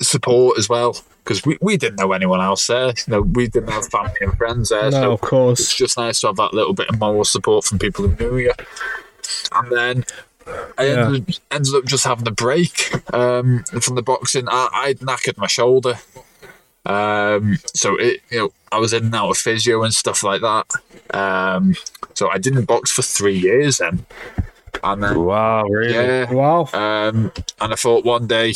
[0.01, 2.87] support as well because we, we didn't know anyone else there.
[2.89, 4.91] You know, we didn't have family and friends there.
[4.91, 7.79] No, so of it's just nice to have that little bit of moral support from
[7.79, 8.51] people who knew you.
[9.53, 10.05] And then
[10.77, 11.05] I Yeah.
[11.07, 14.47] ended, ended up just having a break um, from the boxing.
[14.49, 15.99] I, I'd knackered my shoulder.
[16.85, 20.41] Um, so it, you know, I was in and out of physio and stuff like
[20.41, 20.65] that.
[21.17, 21.75] Um,
[22.13, 24.05] so I didn't box for three years then.
[24.83, 25.63] And then, Wow.
[25.63, 25.93] Really.
[25.93, 26.63] yeah, Wow.
[26.73, 28.53] um, and I thought one day,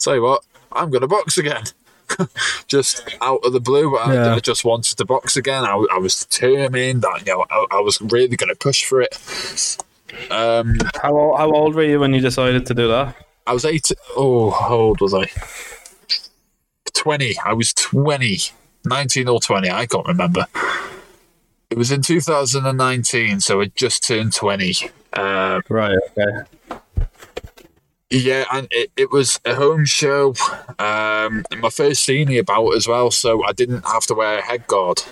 [0.00, 0.42] tell you what,
[0.72, 1.62] I'm going to box again.
[2.66, 4.34] just out of the blue, I, Yeah.
[4.34, 5.64] I just wanted to box again.
[5.64, 7.02] I, I was determined.
[7.02, 9.14] that you know, I, I was really going to push for it.
[10.30, 13.14] Um, How old, how old were you when you decided to do that?
[13.46, 13.90] I was eight.
[14.16, 15.26] Oh, how old was I?
[16.92, 17.36] 20.
[17.44, 18.38] I was 20.
[18.84, 19.70] 19 or 20.
[19.70, 20.46] I can't remember.
[21.70, 24.90] It was in 2019, so I just turned 20.
[25.12, 25.96] Um, Right.
[26.18, 26.80] Okay.
[28.10, 30.34] Yeah, and it, it was a home show.
[30.78, 34.66] Um, my first senior bout as well, so I didn't have to wear a head
[34.66, 35.02] guard.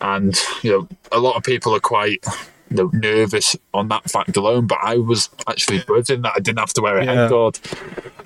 [0.00, 2.24] And you know, a lot of people are quite
[2.70, 6.58] you know, nervous on that fact alone, but I was actually buzzing that I didn't
[6.58, 7.14] have to wear a Yeah.
[7.14, 7.58] head guard.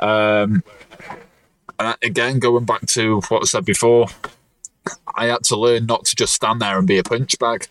[0.00, 0.64] Um,
[1.78, 4.06] and again, going back to what I said before,
[5.14, 7.66] I had to learn not to just stand there and be a punch bag.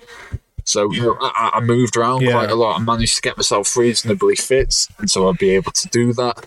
[0.66, 2.32] So you know, I, I moved around Yeah.
[2.34, 5.72] quite a lot I managed to get myself reasonably fit, and so I'd be able
[5.72, 6.45] to do that.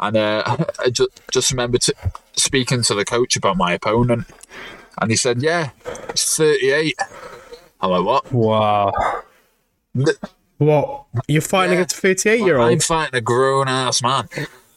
[0.00, 0.42] And uh,
[0.78, 1.94] I just, just remember to,
[2.34, 4.26] speaking to the coach about my opponent,
[5.00, 5.70] and he said, "Yeah,
[6.08, 6.98] it's 38."
[7.80, 8.92] I'm like, "What?" Wow.
[10.58, 11.04] What?
[11.26, 11.78] You're fighting Yeah.
[11.80, 12.70] against a 38 year old?
[12.72, 14.28] I'm fighting a grown ass man.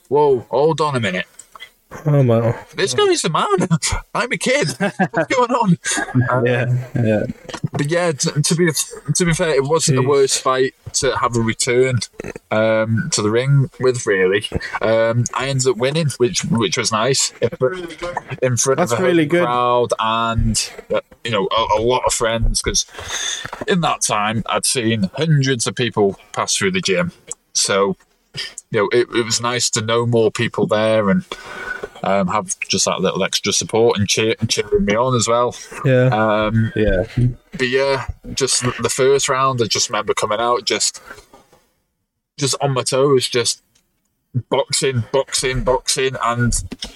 [0.07, 1.25] Whoa, hold on a minute.
[2.05, 2.57] Oh my.
[2.75, 3.67] This guy's the man.
[4.13, 4.69] I'm a kid.
[5.11, 5.77] What's going on?
[6.45, 6.87] Yeah.
[6.95, 7.25] Yeah.
[7.71, 8.71] But yeah, to, to be
[9.15, 11.99] to be fair, it wasn't the worst fight to have a return
[12.51, 14.05] um, to the ring with.
[14.05, 14.45] Really,
[14.81, 18.03] um, I ended up winning, which which was nice in front,
[18.41, 19.45] in front That's of a really home good.
[19.45, 22.61] crowd and uh, you know a, a lot of friends.
[22.61, 22.85] Because
[23.67, 27.11] in that time, I'd seen hundreds of people pass through the gym,
[27.53, 27.95] so
[28.71, 31.25] you know it, it was nice to know more people there and.
[32.05, 35.55] Um, have just that little extra support and cheer and cheering me on as well.
[35.85, 36.07] Yeah.
[36.07, 37.05] Um, Yeah.
[37.53, 41.01] but yeah, just the first round, I just remember coming out just,
[42.37, 43.63] just on my toes, just
[44.49, 46.51] boxing, boxing, boxing, and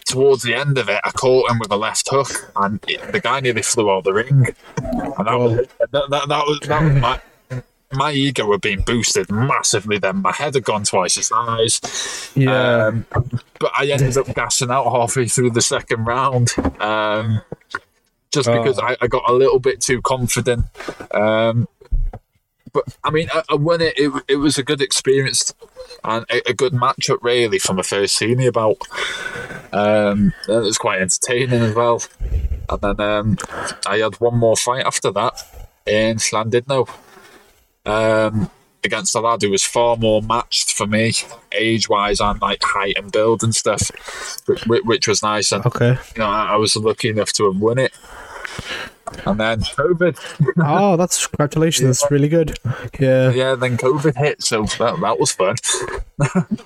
[0.06, 3.22] towards the end of it, I caught him with a left hook, and it, the
[3.22, 7.02] guy nearly flew out the ring, and that was that, that, that was that was
[7.02, 7.22] my.
[7.94, 9.98] My ego had been boosted massively.
[9.98, 12.32] Then my head had gone twice the size.
[12.36, 12.88] Yeah.
[12.88, 13.06] Um,
[13.60, 16.54] but I ended up gassing out halfway through the second round.
[16.82, 17.42] Um,
[18.32, 20.66] just because I, I got a little bit too confident.
[21.12, 21.68] Um,
[22.74, 23.98] but I mean, I, I won it.
[23.98, 24.12] it.
[24.28, 25.54] It was a good experience
[26.04, 28.78] and a, a good matchup, really, from a first senior bout.
[29.72, 32.04] Um, and it was quite entertaining as well.
[32.70, 33.38] And then um,
[33.86, 35.42] I had one more fight after that
[35.86, 36.90] in Llandudno
[37.88, 38.50] um,
[38.84, 41.14] against a lad who was far more matched for me,
[41.52, 43.90] age wise and like height and build and stuff,
[44.48, 45.52] which, which was nice.
[45.52, 45.98] And okay.
[46.16, 47.94] you know, I, I was lucky enough to have won it.
[49.26, 50.20] And then COVID,
[50.64, 52.02] Oh, that's congratulations.
[52.02, 52.58] That's really good.
[53.00, 53.32] Yeah.
[53.32, 55.56] yeah, then COVID hit, so that, that was fun.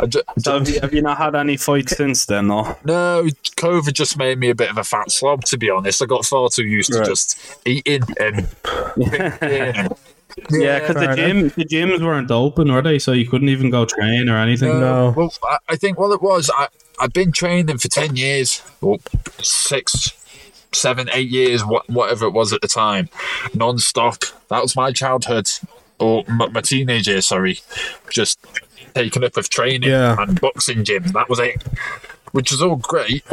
[0.00, 2.78] I ju- So have you, have you not had any fights since then, or?
[2.84, 6.02] no, COVID just made me a bit of a fat slob, to be honest.
[6.02, 8.48] I got far too used to just eating and
[8.96, 9.88] yeah,
[10.50, 12.98] Yeah, because the gym, the gyms weren't open, were they?
[12.98, 14.80] So you couldn't even go train or anything.
[14.80, 15.12] No.
[15.16, 16.68] Well, I, I think what it was, I,
[17.00, 18.98] I've been training for 10 years, or
[19.42, 20.12] six,
[20.72, 23.08] seven, eight years, wha- whatever it was at the time,
[23.54, 24.22] non stop.
[24.48, 25.48] That was my childhood,
[25.98, 27.58] or my, my teenage years, sorry,
[28.10, 28.38] just
[28.94, 30.16] taken up with training Yeah.
[30.18, 31.04] and boxing gym.
[31.12, 31.62] That was it,
[32.32, 33.24] which was all great.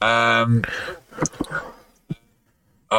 [0.00, 0.64] Um,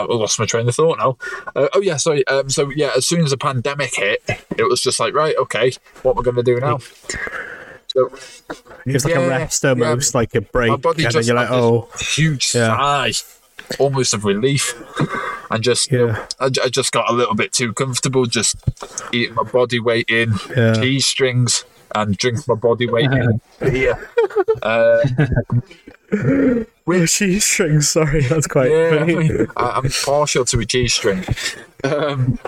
[0.02, 1.18] I lost my train of thought now.
[1.56, 2.26] Uh, oh yeah, sorry.
[2.28, 4.22] Um, so yeah, as soon as the pandemic hit,
[4.58, 5.72] it was just like, right, okay,
[6.04, 6.80] what we're going to do now?
[7.88, 8.10] So
[8.86, 10.70] It's like Yeah, a rest almost, like a break.
[10.72, 12.76] my body and then just you're like, oh, this huge Yeah.
[12.76, 13.12] sigh,
[13.80, 14.74] almost of relief,
[15.52, 16.26] and just Yeah.
[16.40, 18.56] I, I just got a little bit too comfortable, just
[19.14, 20.74] eating my body weight in Yeah.
[20.74, 21.66] cheese strings
[21.96, 24.10] and drink my body weight in beer.
[24.64, 25.04] Uh,
[26.86, 27.90] Well, cheese strings.
[27.90, 29.16] Sorry, that's quite yeah, I funny.
[29.16, 31.24] mean, I, I'm partial to a cheese string,
[31.84, 32.40] um,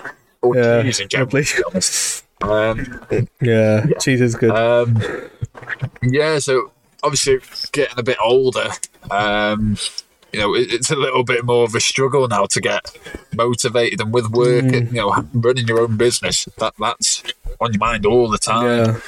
[0.42, 1.30] or Yeah, cheese in general.
[1.30, 2.24] To be honest.
[2.42, 3.00] Um,
[3.40, 4.50] Yeah, cheese is good.
[4.50, 5.02] Um,
[6.02, 6.70] yeah, so
[7.02, 7.38] obviously
[7.72, 8.68] getting a bit older,
[9.10, 9.76] um,
[10.32, 12.94] you know, it, it's a little bit more of a struggle now to get
[13.34, 16.46] motivated and with work and you know running your own business.
[16.58, 17.22] That that's
[17.58, 19.00] on your mind all the time.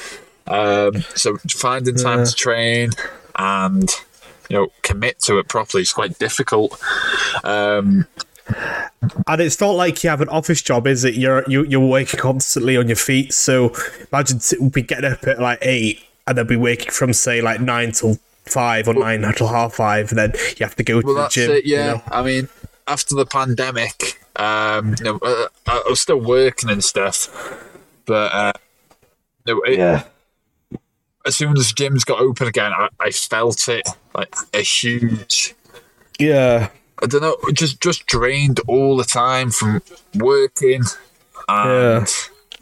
[0.47, 0.51] yeah.
[0.51, 2.25] Um, so finding time Yeah.
[2.25, 2.89] to train
[3.35, 3.87] and
[4.49, 6.79] you know commit to it properly is quite difficult.
[7.43, 8.07] Um,
[9.27, 11.13] And it's not like you have an office job, is it?
[11.13, 13.31] You're you, you're working constantly on your feet.
[13.33, 13.71] So
[14.11, 17.61] imagine t- we get up at like eight and then be working from say like
[17.61, 21.05] nine till five or nine till half five, and then you have to go to
[21.05, 21.51] Well, the that's gym.
[21.51, 21.65] it.
[21.65, 22.01] you Yeah, know?
[22.11, 22.49] I mean,
[22.87, 27.29] after the pandemic, um, you know, uh, I I was still working and stuff,
[28.07, 28.53] but uh,
[29.45, 30.03] no, it, Yeah.
[31.25, 35.53] As soon as the gyms got open again, I, I felt it like a huge.
[36.19, 36.69] yeah,
[37.01, 39.81] I don't know, just just drained all the time from
[40.15, 40.83] working
[41.47, 42.05] and Yeah.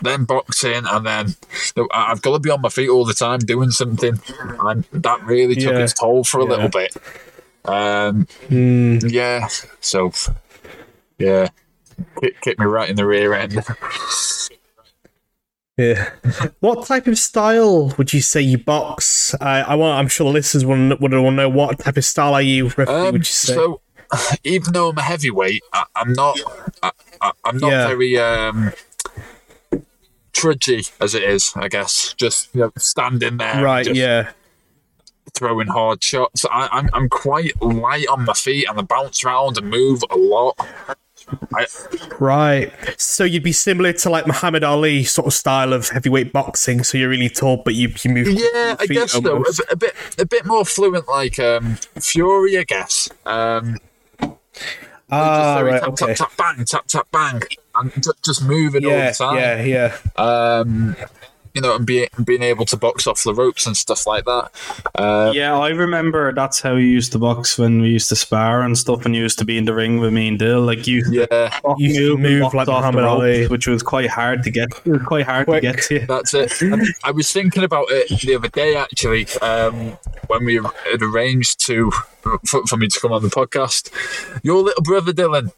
[0.02, 1.36] then boxing, and then
[1.92, 4.20] I've got to be on my feet all the time doing something,
[4.60, 5.80] and that really took Yeah.
[5.84, 6.50] its toll for a Yeah.
[6.50, 6.96] little bit.
[7.66, 9.00] Um, Hmm.
[9.08, 9.48] yeah,
[9.82, 10.12] so
[11.18, 11.50] yeah,
[12.22, 13.60] kick, kick me right in the rear end.
[15.78, 16.10] Yeah.
[16.60, 19.36] What type of style would you say you box?
[19.40, 20.00] I, I want.
[20.00, 22.72] I'm sure the listeners would would want to know what type of style are you?
[22.88, 23.54] Um, would you say?
[23.54, 23.82] so,
[24.44, 26.40] even though I'm a heavyweight, I, I'm not.
[26.82, 26.92] I,
[27.46, 27.88] I'm not Yeah.
[27.88, 28.74] very um,
[30.34, 31.54] trudgy as it is.
[31.56, 33.88] I guess just you know, standing there, right.
[33.94, 34.32] Yeah.
[35.36, 36.46] throwing hard shots.
[36.50, 40.16] I, I'm I'm quite light on my feet and I bounce around and move a
[40.18, 40.58] lot.
[41.54, 41.66] I,
[42.20, 42.72] Right.
[42.98, 46.84] So you'd be similar to like Muhammad Ali sort of style of heavyweight boxing.
[46.84, 48.28] So you're really tall, but you you move.
[48.30, 49.20] yeah, I feet guess so.
[49.20, 53.10] A, bit- a bit a bit more fluent, like um, Fury, I guess.
[53.26, 53.78] Um,
[55.10, 55.80] Ah, just right.
[55.82, 56.14] tap, Okay.
[56.16, 57.42] tap, tap, bang, tap, tap, bang,
[57.76, 59.12] and ju- just moving all Yeah.
[59.12, 59.38] the time.
[59.38, 59.64] Yeah.
[60.18, 60.22] Yeah.
[60.22, 60.96] um,
[61.58, 64.52] you know, and being being able to box off the ropes and stuff like that.
[64.96, 68.62] Uh, Yeah, I remember that's how you used to box when we used to spar
[68.62, 70.64] and stuff, and you used to be in the ring with me and Dyl.
[70.66, 73.48] Like you, yeah, you used to move like Muhammad Ali.
[73.48, 74.70] which was quite hard to get.
[74.86, 75.64] It was quite hard Quick.
[75.64, 76.06] to get to.
[76.06, 76.62] that's it.
[76.62, 79.98] And I was thinking about it the other day actually, um,
[80.28, 81.92] when we had arranged to
[82.46, 83.90] for, for me to come on the podcast.
[84.44, 85.52] Your little brother Dylan,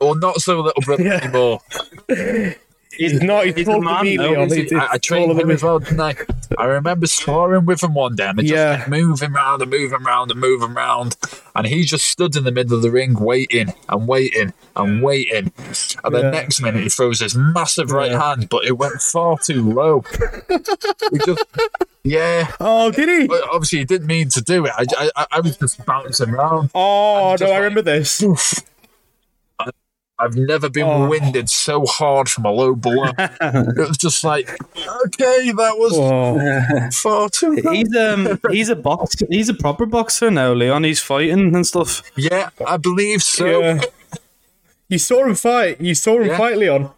[0.00, 1.20] or not so little brother Yeah.
[1.24, 1.60] anymore.
[2.96, 3.46] He's not.
[3.46, 4.46] He's, He's a man me, now, Leon.
[4.48, 4.52] is?
[4.54, 6.14] He's I, I trained him as well, didn't I?
[6.58, 8.76] I remember sparring with him one day and I just Yeah.
[8.78, 11.16] kept moving round and moving round and moving round.
[11.54, 15.52] And he just stood in the middle of the ring waiting and waiting and waiting.
[16.04, 16.30] And then Yeah.
[16.30, 18.22] next minute he throws this massive right Yeah.
[18.34, 20.04] hand, but it went far too low.
[21.10, 21.44] he just,
[22.04, 22.52] yeah.
[22.60, 23.26] Oh, did he?
[23.26, 24.72] But obviously he didn't mean to do it.
[24.76, 26.70] I, I, I was just bouncing around.
[26.74, 28.22] Oh no, I like- remember this.
[30.18, 31.08] I've never been Oh.
[31.08, 33.04] winded so hard from a low blow.
[33.18, 34.48] it was just like,
[35.06, 37.72] okay, that was Oh, far too low.
[37.72, 39.26] He's um he's a boxer.
[39.28, 40.84] he's a proper boxer now, Leon.
[40.84, 42.02] He's fighting and stuff.
[42.16, 43.60] Yeah, I believe so.
[43.60, 43.80] yeah.
[44.88, 45.80] You saw him fight.
[45.80, 46.38] You saw him Yeah.
[46.38, 46.90] fight, Leon,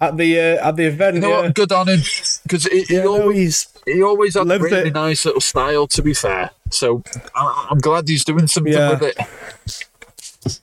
[0.00, 1.14] at the uh, at the event.
[1.16, 1.40] You know yeah.
[1.42, 1.54] what?
[1.54, 2.00] Good on him
[2.44, 4.94] because he, he, Yeah, always, he's he always had a really it.
[4.94, 5.86] nice little style.
[5.88, 7.02] To be fair, so
[7.34, 8.90] I, I'm glad he's doing something Yeah.
[8.90, 10.58] with it.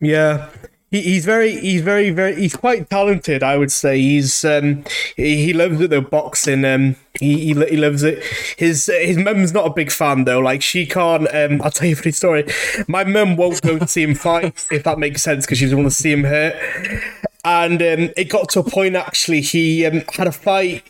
[0.00, 0.48] Yeah.
[0.92, 3.42] He, he's very, he's very, very, he's quite talented.
[3.42, 4.84] I would say he's, um,
[5.16, 6.02] he, he loves it though.
[6.02, 8.22] Boxing, um, he, he, he loves it.
[8.58, 10.38] His his mum's not a big fan though.
[10.40, 11.26] Like she can't.
[11.34, 12.44] Um, I'll tell you a funny story.
[12.88, 15.78] My mum won't go to see him fight if that makes sense because she doesn't
[15.78, 16.54] want to see him hurt.
[17.44, 19.40] And um, it got to a point actually.
[19.40, 20.84] He um, had a fight.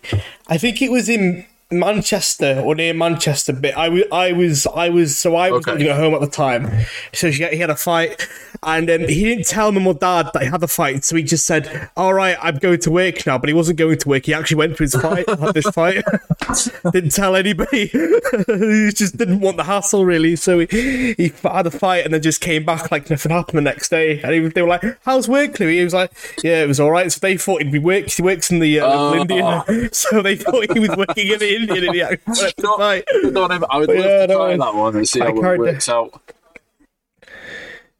[0.48, 3.52] I think it was in Manchester or near Manchester.
[3.54, 5.16] But I was, I was, I was.
[5.16, 5.72] So I was Okay.
[5.72, 6.70] living at home at the time.
[7.14, 8.26] So she, he had a fight,
[8.64, 11.04] and um, he didn't tell mum or dad that he had the fight.
[11.04, 13.98] So he just said, "All right, I'm going to work now." But he wasn't going
[13.98, 14.26] to work.
[14.26, 15.28] He actually went to his fight.
[15.28, 16.04] had this fight.
[16.92, 17.86] didn't tell anybody.
[18.46, 20.36] he just didn't want the hassle really.
[20.36, 23.62] So he, he had a fight and then just came back like nothing happened the
[23.62, 24.20] next day.
[24.20, 26.12] And he, they were like, "How's work, Louis?" He was like,
[26.44, 28.12] "Yeah, it was all right." So they thought he'd be working.
[28.16, 31.56] He works in the uh, local Indian, so they thought he was working in the
[31.56, 33.04] Indian, and he actually went to fight.
[33.12, 35.88] I would But love yeah, to try that one and see I how it works
[35.88, 36.20] out.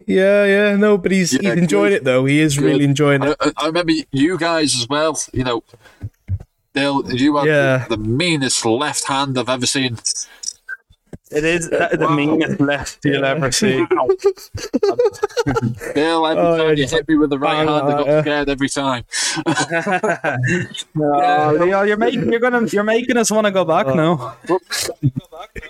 [0.07, 1.97] Yeah, yeah, no, but he's Yeah, he's enjoying good.
[1.97, 2.25] it though.
[2.25, 3.37] He is really enjoying it.
[3.41, 5.19] I- I remember you guys as well.
[5.33, 5.65] You know,
[6.75, 7.85] Dale, you have Yeah.
[7.89, 9.99] the, the meanest left hand I've ever seen.
[11.31, 13.87] It is that is the meanest left you'll ever see.
[15.95, 18.23] Dale, every Oh, time you hit me with the right Bang, hand, I got uh,
[18.23, 19.05] scared every time.
[20.97, 24.37] Oh, Leon, you're making you're gonna you're making us want to go back now.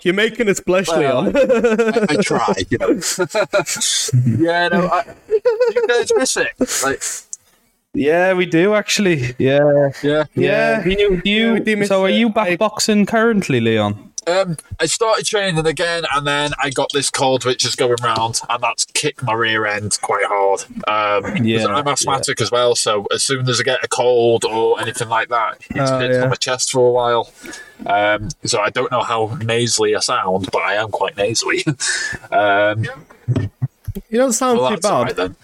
[0.03, 1.37] You're making us blush, Well, Leon.
[1.37, 3.01] I, I try, you know.
[4.45, 6.49] yeah, no, I, you guys miss it.
[6.85, 7.03] Like,
[7.95, 9.35] Yeah, we do actually.
[9.39, 10.25] Yeah, yeah.
[10.35, 10.83] yeah.
[10.83, 14.12] Do you, do you, Yeah, we so are you back I- boxing currently, Leon?
[14.27, 18.41] Um, I started training again, and then I got this cold, which is going round,
[18.49, 20.63] and that's kicked my rear end quite hard.
[20.87, 24.81] Um, Yeah, I'm asthmatic as well, so as soon as I get a cold or
[24.81, 26.23] anything like that, it's Oh, hits yeah.
[26.23, 27.33] on my chest for a while.
[27.85, 31.65] Um, so I don't know how nasally I sound, but I am quite nasally.
[32.31, 32.85] um,
[34.09, 35.03] You don't sound well, too bad.
[35.03, 35.37] right then.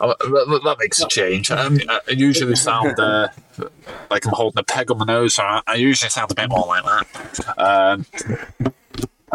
[0.00, 1.50] Uh, that, that makes a change.
[1.50, 3.28] Um, I usually sound uh,
[4.10, 6.48] like I'm holding a peg on my nose, so I, I usually sound a bit
[6.48, 7.58] more like that.
[7.58, 8.06] Um,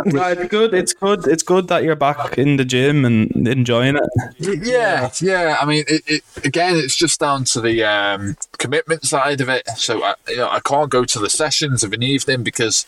[0.05, 0.73] No, it's good.
[0.75, 1.25] It's good.
[1.25, 4.63] It's good that you're back in the gym and enjoying it.
[4.63, 5.57] Yeah, yeah.
[5.59, 9.67] I mean, it, it again, it's just down to the um, commitment side of it.
[9.75, 12.85] So I, you know, I can't go to the sessions of an evening because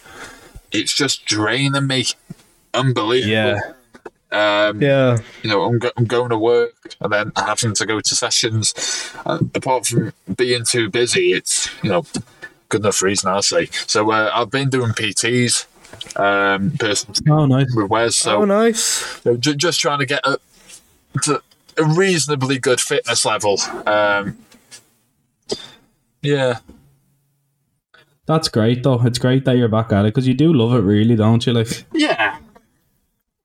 [0.71, 2.05] it's just draining me.
[2.75, 3.31] Unbelievable.
[3.31, 3.59] Yeah.
[4.31, 5.17] Um, Yeah.
[5.43, 8.73] You know, I'm, go- I'm going to work and then having to go to sessions.
[9.25, 12.05] Uh, apart from being too busy, it's you know
[12.69, 13.65] good enough reason I'll say.
[13.87, 15.65] So uh, I've been doing PTs,
[16.19, 17.73] um, personal Oh, nice.
[17.75, 18.15] with Wes.
[18.15, 18.79] So Oh, nice.
[19.23, 20.41] so ju- just trying to get up
[21.23, 21.41] to
[21.77, 23.59] a reasonably good fitness level.
[23.87, 24.37] Um,
[26.21, 26.59] yeah,
[28.25, 29.01] That's great though.
[29.05, 31.53] It's great that you're back at it because you do love it, really, don't you?
[31.53, 32.37] Like, Yeah,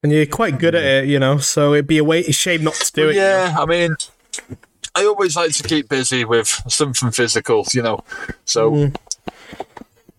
[0.04, 1.38] And you're quite good at it, you know.
[1.38, 3.16] So it'd be a way, a shame not to do it.
[3.16, 3.56] yeah.
[3.58, 3.96] I mean,
[4.94, 8.04] I always like to keep busy with something physical, you know.
[8.44, 8.92] So,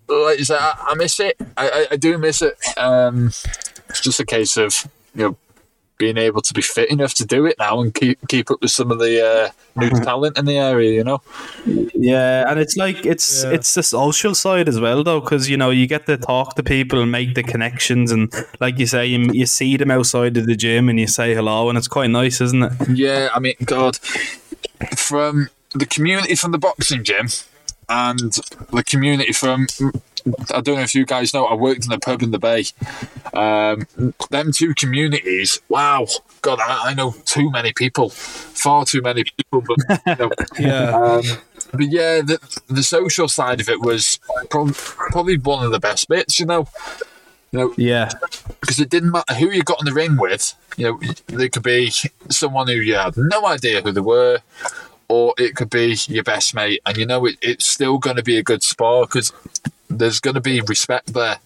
[0.10, 1.38] like you say, I, I miss it.
[1.56, 2.58] I, I, I do miss it.
[2.78, 3.28] Um,
[3.88, 5.38] it's just a case of you know
[5.98, 8.72] being able to be fit enough to do it now and keep keep up with
[8.72, 10.92] some of the uh, new talent in the area.
[10.92, 11.22] You know.
[11.66, 13.52] yeah, and it's like it's Yeah.
[13.52, 16.64] it's the social side as well though, because you know you get to talk to
[16.64, 20.46] people and make the connections, and like you say, you, you see them outside of
[20.46, 22.72] the gym and you say hello, and it's quite nice, isn't it?
[22.90, 23.98] Yeah, I mean, God,
[24.98, 27.28] from the community from the boxing gym
[27.90, 28.34] and
[28.72, 29.68] the community from.
[30.52, 31.46] I don't know if you guys know.
[31.46, 32.66] I worked in a pub in the Bay.
[33.34, 33.86] Um,
[34.32, 35.60] them two communities.
[35.70, 36.08] Wow,
[36.42, 39.62] God, I, I know too many people, far too many people.
[39.68, 40.96] But you know, Yeah.
[40.96, 41.22] um,
[41.72, 44.20] but yeah, the the social side of it was
[44.50, 46.40] prob- probably one of the best bits.
[46.40, 46.68] You know,
[47.52, 48.10] you know, Yeah,
[48.62, 50.56] because it didn't matter who you got in the ring with.
[50.76, 51.92] You know, there could be
[52.30, 54.40] someone who you had no idea who they were,
[55.08, 58.24] or it could be your best mate, and you know it, it's still going to
[58.24, 59.32] be a good spar because
[59.90, 61.38] there's going to be respect there.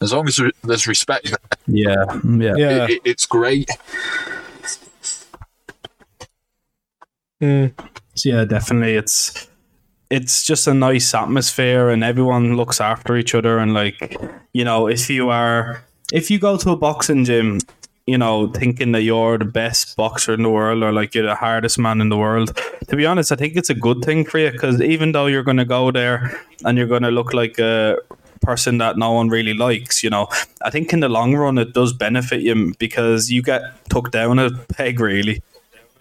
[0.00, 2.54] As long as there's respect there, yeah, yeah.
[2.56, 2.84] Yeah.
[2.84, 3.68] it, it, it's great.
[7.40, 7.72] Mm.
[8.14, 8.94] So, yeah, definitely.
[8.94, 9.48] It's
[10.10, 13.58] it's just a nice atmosphere, and everyone looks after each other.
[13.58, 14.16] And like,
[14.52, 17.60] you know, if you are if you go to a boxing gym,
[18.06, 21.34] you know, thinking that you're the best boxer in the world or like you're the
[21.34, 24.38] hardest man in the world, to be honest, I think it's a good thing for
[24.38, 27.58] you because even though you're going to go there and you're going to look like
[27.58, 27.96] a
[28.42, 30.28] person that no one really likes, you know,
[30.62, 34.38] I think in the long run it does benefit you because you get took down
[34.38, 35.42] a peg really.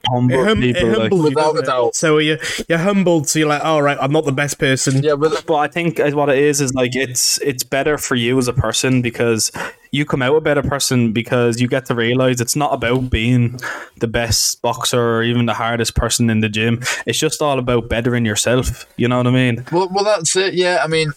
[0.09, 1.95] Humble hum- it people, like- Without a doubt.
[1.95, 2.37] So you're,
[2.67, 5.01] you're humbled, so you're like, all right, I'm not the best person.
[5.01, 8.15] Yeah, but But I think uh, what it is is like it's it's better for
[8.15, 9.51] you as a person because
[9.91, 13.59] you come out a better person because you get to realize it's not about being
[13.99, 16.81] the best boxer or even the hardest person in the gym.
[17.05, 18.85] It's just all about bettering yourself.
[18.97, 19.63] You know what I mean?
[19.71, 20.53] Well, well, that's it.
[20.55, 21.13] Yeah, I mean,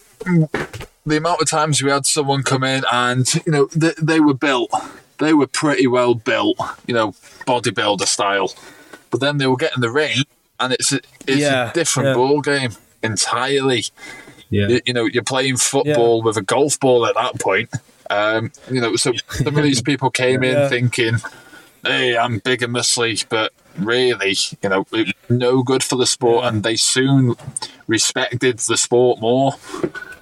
[1.05, 4.33] the amount of times we had someone come in and you know they, they were
[4.33, 4.71] built,
[5.17, 7.11] they were pretty well built, you know,
[7.47, 8.53] bodybuilder style,
[9.11, 10.17] but then they will get in the ring
[10.59, 10.97] and it's a,
[11.27, 12.13] it's Yeah, a different yeah.
[12.15, 12.71] ball game
[13.03, 13.85] entirely.
[14.49, 14.67] Yeah.
[14.67, 17.69] You, you know, you're playing football with a golf ball at that point.
[18.09, 20.69] Um, you know, so some of these people came in Yeah.
[20.69, 21.15] thinking,
[21.85, 26.45] "Hey, I'm big and muscly," but really, you know, it no good for the sport,
[26.45, 27.35] and they soon
[27.87, 29.53] respected the sport more.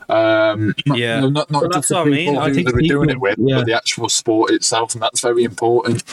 [0.09, 1.15] Um, Yeah.
[1.17, 2.37] you know, not not Well, just the what I people mean.
[2.41, 3.57] I who think they were doing it with, yeah.
[3.57, 6.03] but the actual sport itself, and that's very important.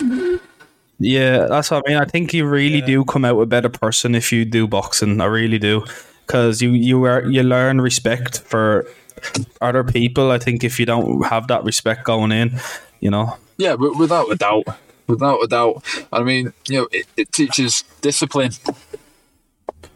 [1.02, 1.98] Yeah, that's what I mean.
[1.98, 5.20] I think you really do come out a better person if you do boxing.
[5.20, 5.84] I really do,
[6.26, 8.86] because you you are you learn respect for
[9.60, 10.30] other people.
[10.30, 12.52] I think if you don't have that respect going in,
[13.00, 13.36] you know.
[13.58, 14.64] Yeah, but without a doubt,
[15.08, 15.82] without a doubt.
[16.12, 18.52] I mean, you know, it, it teaches discipline.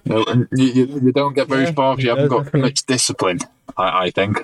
[0.05, 2.45] You know, and you, you, you don't get very Yeah, far if you haven't got
[2.45, 2.61] definitely.
[2.63, 3.39] much discipline.
[3.77, 4.43] I, I think.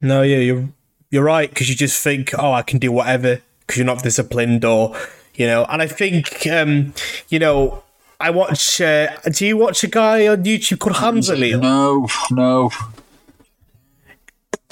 [0.00, 0.68] No, yeah, you're
[1.10, 4.64] you're right because you just think, oh, I can do whatever because you're not disciplined,
[4.64, 4.96] or
[5.34, 5.64] you know.
[5.64, 6.92] And I think, um,
[7.28, 7.82] you know,
[8.18, 8.80] I watch.
[8.80, 11.36] Uh, do you watch a guy on YouTube called Hamza?
[11.36, 12.70] No, no.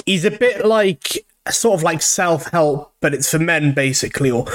[0.04, 4.46] He's a bit like sort of like self help, but it's for men basically, or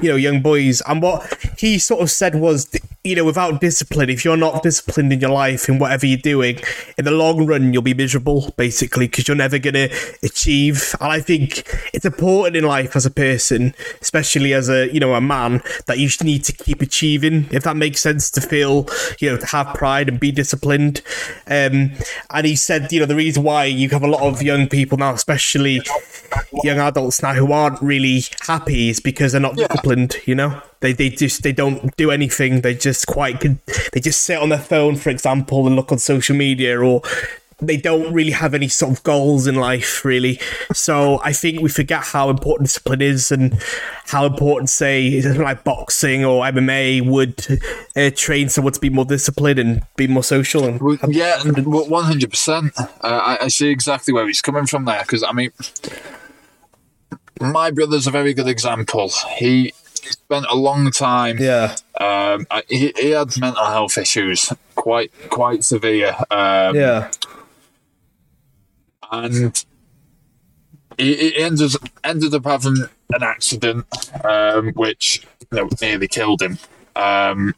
[0.00, 0.82] you know, young boys.
[0.86, 2.70] And what he sort of said was,
[3.04, 6.58] you know, without discipline, if you're not disciplined in your life in whatever you're doing,
[6.96, 9.88] in the long run, you'll be miserable basically because you're never gonna
[10.22, 10.94] achieve.
[11.00, 15.14] And I think it's important in life as a person, especially as a you know
[15.14, 17.48] a man, that you need to keep achieving.
[17.50, 18.88] If that makes sense, to feel
[19.18, 21.02] you know to have pride and be disciplined.
[21.48, 21.92] Um,
[22.30, 24.96] and he said, you know, the reason why you have a lot of young people
[24.98, 25.80] now, especially
[26.62, 30.92] young adults now who aren't really happy is because they're not disciplined you know they
[30.92, 33.60] they just they don't do anything they just quite con-
[33.92, 37.00] they just sit on their phone for example and look on social media or
[37.60, 40.40] they don't really have any sort of goals in life really
[40.72, 43.56] so i think we forget how important discipline is and
[44.06, 47.46] how important say something like boxing or mma would
[47.96, 52.04] uh, train someone to be more disciplined and be more social and Well, yeah, one
[52.04, 52.72] hundred percent.
[53.00, 55.52] I I see exactly where he's coming from there because I mean,
[57.40, 59.10] my brother's a very good example.
[59.36, 61.38] He spent a long time.
[61.38, 66.14] yeah Um, he, he had mental health issues, quite quite severe.
[66.30, 67.10] Um, yeah
[69.10, 69.64] and
[70.98, 71.72] he, he ended
[72.04, 72.76] ended up having
[73.10, 73.86] an accident,
[74.24, 76.58] um, which you know, nearly killed him.
[76.96, 77.54] Um,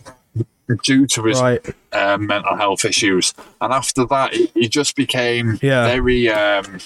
[0.83, 1.75] due to his Right.
[1.93, 3.35] um, mental health issues.
[3.61, 5.87] And after that, he, he just became Yeah.
[5.87, 6.79] very, um,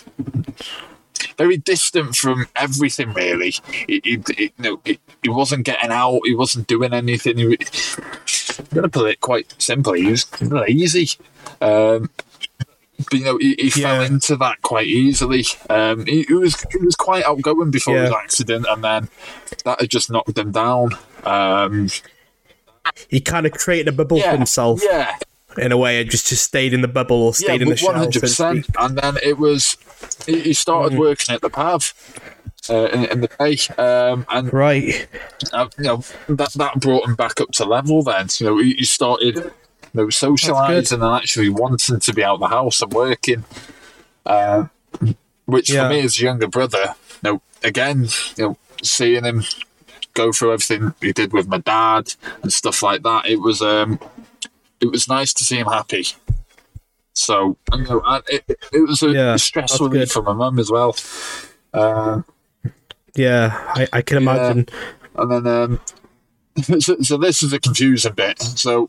[1.36, 3.12] very distant from everything.
[3.12, 3.54] Really,
[3.86, 6.20] he, he, he, you know, he, he wasn't getting out.
[6.24, 7.38] He wasn't doing anything.
[7.38, 7.58] He,
[8.58, 10.02] I'm gonna put it quite simply.
[10.02, 11.10] He was lazy.
[11.60, 12.10] Um,
[12.98, 15.44] but you know, he, he fell into that quite easily.
[15.70, 19.08] Um, he, was he was quite outgoing before his accident, and then
[19.64, 20.90] that had just knocked him down.
[21.24, 21.88] Um,
[23.08, 25.14] He kind of created a bubble for himself Yeah,
[25.58, 27.90] in a way, and just just stayed in the bubble or stayed in the shell.
[27.90, 28.66] One hundred percent.
[28.78, 29.76] And then it was
[30.26, 30.98] he, he started Mm.
[31.00, 31.94] working at the pav
[32.70, 35.08] uh, in, in the day, um, and Right.
[35.52, 38.02] uh, you know that that brought him back up to level.
[38.02, 39.52] Then you know he, he started you
[39.94, 43.44] know socialising and actually wanting to be out the house and working.
[44.26, 44.66] Uh,
[45.46, 45.84] which Yeah.
[45.88, 49.42] for me as a younger brother, you know, again, you know, seeing him
[50.12, 53.98] go through everything he did with my dad and stuff like that, it was um,
[54.80, 56.04] it was nice to see him happy.
[57.18, 60.58] So you know, I, it, it was a Yeah, stress that's relief for my mum
[60.60, 60.94] as well.
[61.74, 62.22] Uh,
[63.16, 64.66] Yeah, I, I can imagine.
[65.16, 65.80] and then, um,
[66.80, 68.40] so, so this is a confusing bit.
[68.40, 68.88] So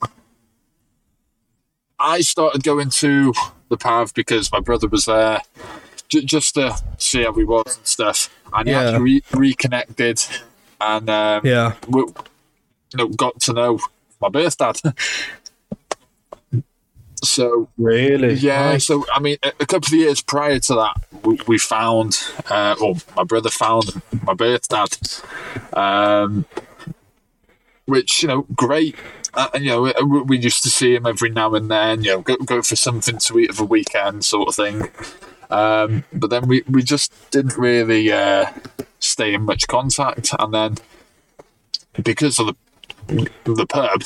[1.97, 3.33] I started going to
[3.69, 5.41] the pav because my brother was there,
[6.07, 8.29] j- just to see how he was and stuff.
[8.53, 8.81] And he Yeah.
[8.81, 10.21] actually re- reconnected
[10.79, 11.73] and um, Yeah.
[11.87, 12.13] we, you
[12.95, 13.79] know, got to know
[14.21, 14.79] my birth dad.
[17.23, 18.33] so Really?
[18.35, 18.81] yeah, Right.
[18.81, 22.17] so I mean, a, a couple of years prior to that, we, we found,
[22.49, 24.97] uh, or my brother found my birth dad,
[25.73, 26.45] um,
[27.85, 28.95] which you know, great.
[29.33, 32.03] Uh, and, you know, we, we used to see him every now and then.
[32.03, 34.89] You know, go go for something to eat of a weekend, sort of thing.
[35.51, 38.45] Um, but then we, we just didn't really uh,
[38.99, 40.77] stay in much contact, and then
[42.03, 42.55] because of
[43.07, 44.03] the the pub,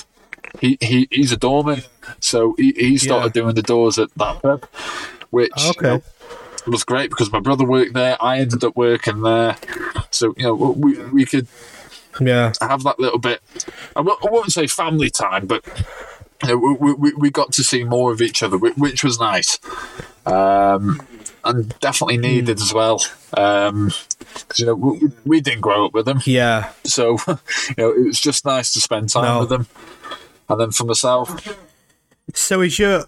[0.61, 1.83] he, he he's a doorman,
[2.19, 4.65] so he, he started doing the doors at that pub,
[5.31, 5.87] which you Okay.
[5.87, 6.03] know,
[6.67, 8.15] was great because my brother worked there.
[8.21, 9.57] I ended up working there,
[10.11, 11.47] so you know we we could
[12.21, 12.53] Yeah.
[12.61, 13.41] have that little bit.
[13.95, 15.65] I w- I won't say family time, but
[16.43, 19.59] you know, we, we we got to see more of each other, which was nice,
[20.25, 21.01] um,
[21.43, 23.01] and definitely needed as well.
[23.35, 23.91] Um
[24.47, 26.71] 'cause you know we, we didn't grow up with them, Yeah.
[26.85, 29.39] so you know it was just nice to spend time No.
[29.41, 29.67] with them.
[30.53, 31.29] And then for myself,
[32.33, 33.05] So is your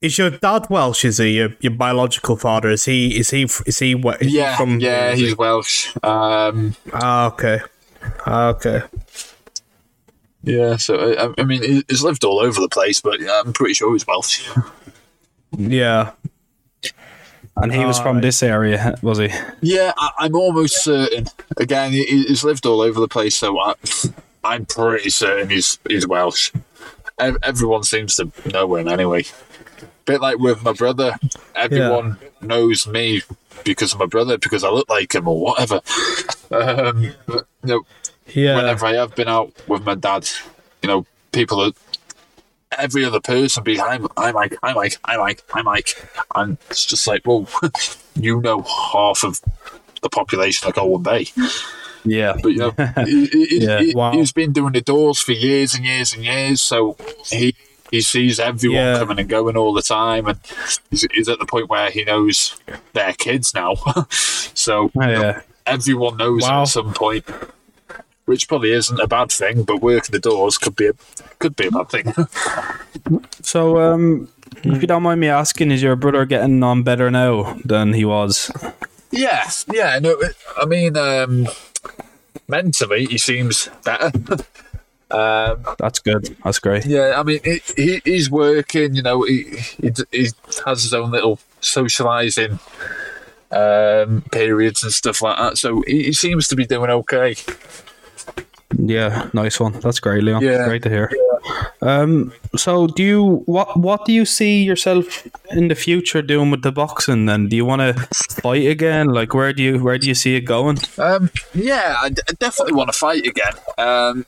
[0.00, 1.04] is your dad Welsh?
[1.04, 2.70] Is he your, your biological father?
[2.70, 4.20] Is he is he is he what?
[4.20, 5.94] Is he yeah, from yeah, he's Welsh.
[6.02, 7.60] Um, ah okay
[8.26, 8.82] ah, okay
[10.42, 13.74] yeah, so I, I mean, he's lived all over the place, but yeah, I'm pretty
[13.74, 14.48] sure he's Welsh.
[15.58, 16.12] yeah
[17.56, 19.28] And he was from this area, was he?
[19.60, 21.26] Yeah, I, I'm almost certain.
[21.58, 23.74] Again, he, he's lived all over the place, so I,
[24.42, 26.52] I'm pretty certain he's he's Welsh.
[27.20, 29.24] Ev- Everyone seems to know him anyway.
[30.06, 31.16] Bit like with my brother,
[31.54, 33.22] everyone knows me
[33.64, 35.80] because of my brother because I look like him or whatever.
[36.50, 37.12] Um, you
[37.62, 37.82] know,
[38.26, 40.28] yeah whenever I have been out with my dad,
[40.82, 41.72] you know, people are
[42.78, 46.86] every other person be hi, hi Mike, hi Mike, hi Mike, hi Mike, and it's
[46.86, 47.46] just like, well,
[48.14, 49.40] you know half of
[50.02, 51.26] the population of Colwyn Bay,
[52.04, 52.34] Yeah.
[52.42, 52.74] but you know,
[53.04, 53.80] he, he, Yeah.
[53.80, 54.12] he, Wow.
[54.12, 56.96] has been doing the doors for years and years and years, so
[57.30, 57.54] he.
[57.90, 58.98] He sees everyone Yeah.
[59.00, 60.38] coming and going all the time, and
[60.90, 62.56] he's, he's at the point where he knows
[62.92, 63.74] their kids now.
[64.10, 65.40] so yeah.
[65.66, 66.62] everyone knows him Wow.
[66.62, 67.24] at some point,
[68.26, 69.64] which probably isn't a bad thing.
[69.64, 70.92] But working the doors could be a
[71.40, 72.14] could be a bad thing.
[73.42, 74.28] So, um,
[74.62, 78.04] if you don't mind me asking, is your brother getting on better now than he
[78.04, 78.52] was?
[79.10, 79.98] yeah, yeah.
[79.98, 80.16] No,
[80.56, 81.48] I mean, um,
[82.50, 84.10] mentally he seems better.
[85.10, 86.36] um, That's good.
[86.44, 86.86] That's great.
[86.86, 88.94] yeah, I mean, he, he he's working.
[88.94, 89.44] You know, he,
[89.80, 90.28] he he
[90.66, 92.58] has his own little socialising
[93.50, 95.58] um, periods and stuff like that.
[95.58, 97.36] So he, he seems to be doing okay.
[98.78, 99.72] Yeah, nice one.
[99.80, 100.42] That's great, Leon.
[100.42, 100.64] Yeah.
[100.66, 101.10] Great to hear.
[101.82, 106.62] Um, so do you what what do you see yourself in the future doing with
[106.62, 107.26] the boxing?
[107.26, 107.94] Then do you want to
[108.42, 109.08] fight again?
[109.08, 110.78] Like where do you where do you see it going?
[110.98, 113.54] Um, yeah, I, d- I definitely want to fight again.
[113.78, 114.26] Um,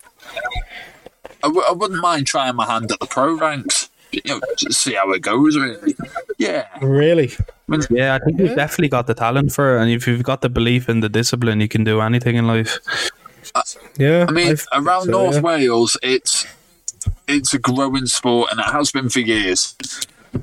[1.45, 3.91] I, w- I wouldn't mind trying my hand at the pro ranks.
[4.13, 5.57] You know, just see how it goes.
[5.57, 5.95] Really.
[6.39, 6.67] Yeah.
[6.83, 7.33] really
[7.91, 10.49] Yeah, I think you've definitely got the talent for it, and if you've got the
[10.51, 12.79] belief in the discipline, you can do anything in life.
[13.99, 15.41] Yeah I mean, I've- around so, North yeah.
[15.41, 16.47] Wales, it's
[17.29, 19.75] it's a growing sport, and it has been for years.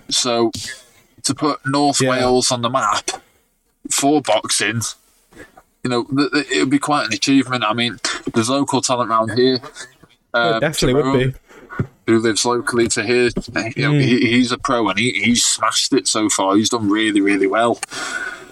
[0.09, 0.51] So,
[1.23, 2.09] to put North Yeah.
[2.11, 3.09] Wales on the map
[3.89, 4.81] for boxing,
[5.83, 7.63] you know, th- th- it would be quite an achievement.
[7.63, 7.99] I mean,
[8.33, 9.59] there's local talent around here.
[10.33, 13.29] Um, definitely would be who lives locally to here.
[13.75, 16.55] You know, he, he's a pro and he, he's smashed it so far.
[16.55, 17.79] He's done really, really well.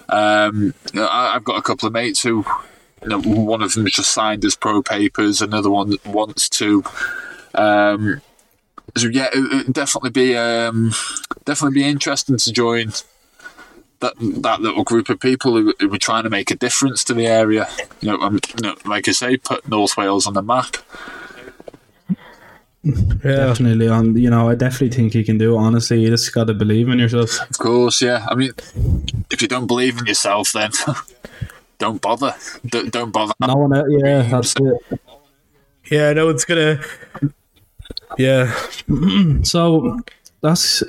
[0.09, 2.45] Um, I, I've got a couple of mates who,
[3.07, 6.83] you know, one of them has just signed his pro papers, another one wants to.
[7.53, 8.21] Um,
[8.97, 10.91] so yeah, it, it'd definitely be um,
[11.45, 12.91] definitely be interesting to join
[13.99, 17.13] that that little group of people who, who were trying to make a difference to
[17.13, 17.67] the area.
[18.01, 20.75] You know, um, you know, like I say, put North Wales on the map.
[22.83, 23.47] Yeah.
[23.47, 24.17] Definitely on.
[24.17, 25.59] You know, I definitely think you can do it.
[25.59, 27.39] Honestly, you just got to believe in yourself.
[27.49, 28.25] Of course, yeah.
[28.29, 28.51] I mean,
[29.31, 30.71] if you don't believe in yourself, then
[31.77, 32.33] don't bother.
[32.65, 33.33] Don't, don't bother.
[33.41, 33.73] No one.
[33.75, 34.99] el- Yeah, that's it.
[35.91, 36.79] Yeah, no one's gonna.
[38.17, 38.53] Yeah.
[39.43, 39.99] So
[40.41, 40.83] that's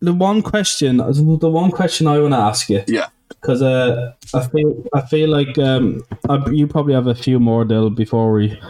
[0.00, 0.96] the one question.
[0.98, 2.82] The one question I want to ask you.
[2.86, 3.08] Yeah.
[3.28, 7.64] because uh, I feel I feel like um, I, you probably have a few more
[7.64, 8.60] Dyl before we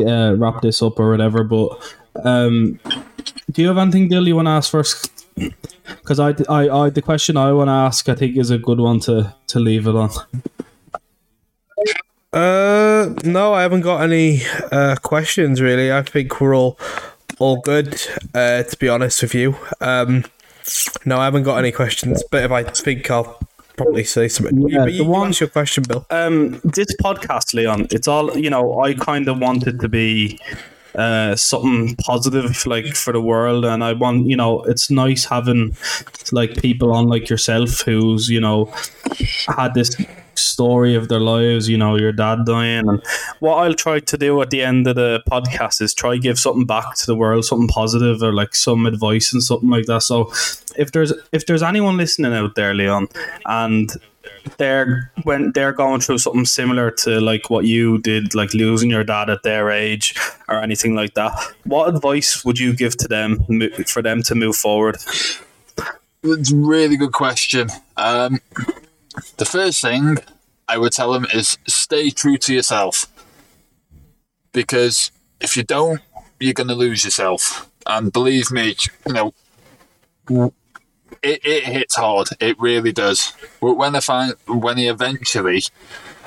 [0.00, 1.44] uh, wrap this up or whatever.
[1.44, 1.68] But
[2.24, 2.80] um,
[3.52, 5.12] do you have anything, Dyl, you want to ask first?
[5.84, 8.80] Because I, I, I, the question I want to ask, I think, is a good
[8.80, 10.10] one to to leave it on.
[12.32, 14.42] Uh, no, I haven't got any
[14.72, 15.92] uh, questions really.
[15.92, 16.78] I think we're all
[17.38, 18.00] all good.
[18.34, 20.24] Uh, to be honest with you, um,
[21.04, 22.22] no, I haven't got any questions.
[22.30, 23.38] But if I think, I'll
[23.76, 24.68] probably say something.
[24.68, 26.06] Yeah, but you, the you one- your question, Bill.
[26.10, 28.80] Um, this podcast, Leon, it's all you know.
[28.80, 30.38] I kind of want it to be
[30.94, 35.76] uh, something positive, like for the world, and I want you know, it's nice having
[36.32, 38.72] like people on like yourself who's you know
[39.46, 39.94] had this
[40.38, 41.68] story of their lives.
[41.68, 43.02] You know, your dad dying, and
[43.40, 46.66] what I'll try to do at the end of the podcast is try give something
[46.66, 50.02] back to the world, something positive, or like some advice and something like that.
[50.02, 50.32] So,
[50.76, 53.08] if there's if there's anyone listening out there, Leon,
[53.44, 53.90] and
[54.58, 59.04] they're when they're going through something similar to like what you did, like losing your
[59.04, 60.14] dad at their age
[60.48, 61.32] or anything like that.
[61.64, 63.44] What advice would you give to them
[63.86, 64.96] for them to move forward?
[66.22, 67.68] It's a really good question.
[67.96, 68.40] Um,
[69.36, 70.18] the first thing
[70.68, 73.06] I would tell them is stay true to yourself.
[74.52, 75.10] Because
[75.40, 76.00] if you don't,
[76.40, 77.70] you're going to lose yourself.
[77.86, 78.76] And believe me,
[79.06, 79.34] you know,
[81.22, 82.28] it, it hits hard.
[82.40, 83.32] It really does.
[83.60, 85.62] But when I find when he eventually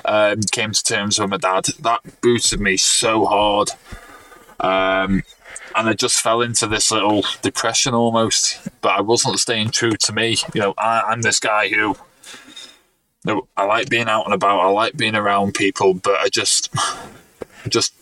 [0.06, 3.70] um, came to terms with my dad, that boosted me so hard.
[4.60, 5.24] Um,
[5.76, 8.68] and I just fell into this little depression almost.
[8.82, 10.38] But I wasn't staying true to me.
[10.54, 11.96] You know, I, I'm this guy who,
[13.28, 14.60] I like being out and about.
[14.60, 16.74] I like being around people, but I just,
[17.68, 17.94] just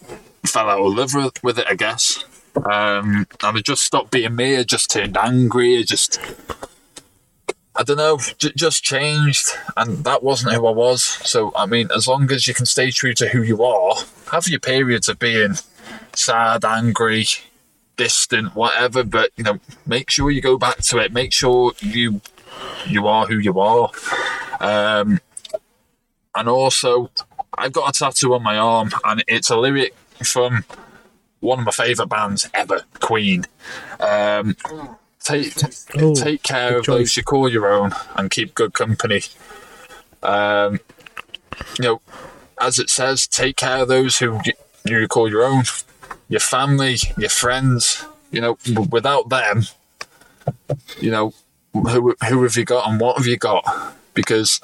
[0.46, 1.14] fell out of love
[1.44, 2.24] with, it, I guess.
[2.56, 4.58] Um, and I just stopped being me.
[4.58, 5.78] I just turned angry.
[5.78, 6.20] I just,
[7.76, 11.04] I don't know, j- just changed, and that wasn't who I was.
[11.04, 13.96] So, I mean, as long as you can stay true to who you are,
[14.32, 15.56] have your periods of being
[16.14, 17.26] sad, angry,
[17.96, 19.04] distant, whatever.
[19.04, 21.14] But you know, make sure you go back to it.
[21.14, 22.22] Make sure you
[22.88, 23.92] you are who you are.
[24.60, 25.20] Um,
[26.36, 27.10] and also,
[27.58, 30.66] I've got a tattoo on my arm, and it's a lyric from
[31.40, 33.46] one of my favourite bands ever, Queen.
[34.00, 34.56] Um,
[35.20, 35.54] take
[36.00, 39.22] Oh, take care of those you call your own, and keep good company.
[40.24, 40.80] Um,
[41.80, 42.02] you know,
[42.60, 44.40] as it says, take care of those who
[44.86, 45.64] you call your own,
[46.30, 48.06] your family, your friends.
[48.30, 48.58] You know,
[48.92, 49.64] without them,
[51.00, 51.34] you know,
[51.84, 53.66] who who have you got and what have you got?
[54.14, 54.60] Because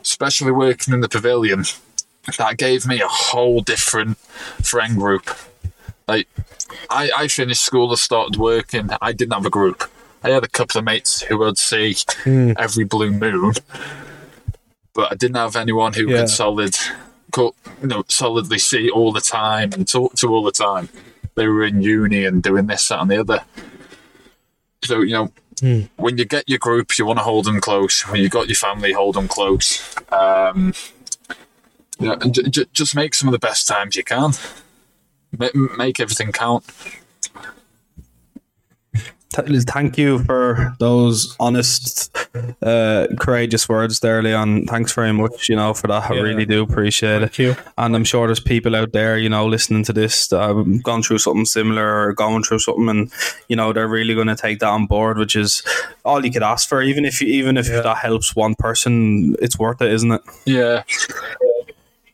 [0.00, 1.64] especially working in the pavilion,
[2.38, 5.28] that gave me a whole different friend group.
[6.08, 6.28] Like,
[6.88, 8.90] I, I finished school and started working.
[9.00, 9.84] I didn't have a group.
[10.22, 12.52] I had a couple of mates who I'd see hmm.
[12.58, 13.54] every blue moon,
[14.92, 16.20] but I didn't have anyone who Yeah.
[16.20, 16.76] could solid,
[17.36, 17.52] you
[17.82, 20.88] know, solidly see all the time and talk to all the time.
[21.36, 23.44] They were in uni and doing this, that, and the other.
[24.84, 25.32] So you know,
[25.96, 28.02] when you get your group, you want to hold them close.
[28.02, 29.94] When you've got your family, hold them close.
[30.10, 30.72] Um,
[32.00, 34.32] know, and j- j- just make some of the best times you can.
[35.38, 36.64] Ma- make everything count.
[39.34, 42.10] Th- Thank you for those honest,
[42.62, 44.66] uh, courageous words there, Leon.
[44.66, 46.10] Thanks very much, you know, for that.
[46.10, 46.22] I Yeah.
[46.22, 47.34] really do appreciate it.
[47.34, 47.56] Thank you.
[47.78, 51.02] And I'm sure there's people out there, you know, listening to this that have gone
[51.04, 53.12] through something similar or going through something, and
[53.48, 55.62] you know they're really going to take that on board, which is
[56.04, 56.82] all you could ask for.
[56.82, 60.22] Even if you, even if that helps one person, it's worth it, isn't it?
[60.44, 60.82] Yeah,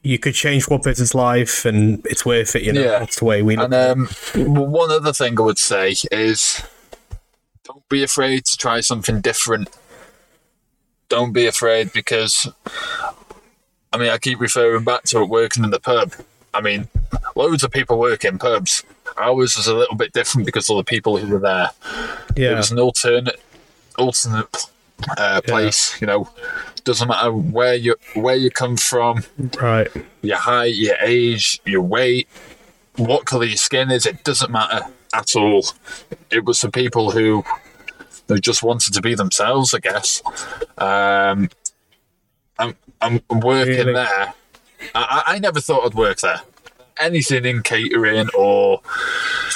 [0.03, 2.63] You could change one person's life, and it's worth it.
[2.63, 2.99] You know, Yeah.
[3.01, 3.57] that's the way we.
[3.57, 4.07] and um,
[4.37, 6.63] one other thing I would say is,
[7.67, 9.69] don't be afraid to try something different.
[11.09, 12.49] Don't be afraid because,
[13.93, 16.13] I mean, I keep referring back to it working in the pub.
[16.53, 16.89] I mean,
[17.35, 18.83] loads of people work in pubs,
[19.17, 21.71] ours was a little bit different because of the people who were there.
[22.37, 22.53] Yeah.
[22.53, 23.41] It was an alternate,
[23.99, 24.67] alternate
[25.17, 26.01] uh, place.
[26.01, 26.29] You know,
[26.85, 29.25] doesn't matter where you where you come from,
[29.61, 29.89] Right.
[30.23, 32.29] your height, your age, your weight,
[32.97, 34.07] what color your skin is.
[34.07, 34.87] It doesn't matter
[35.17, 35.65] at all.
[36.31, 37.45] It was for people who
[38.27, 40.23] they just wanted to be themselves, I guess.
[40.79, 41.49] Um,
[42.59, 43.93] I'm I'm working Really?
[43.93, 44.35] there.
[44.95, 46.41] I, I never thought I'd work there.
[46.99, 48.81] Anything in catering or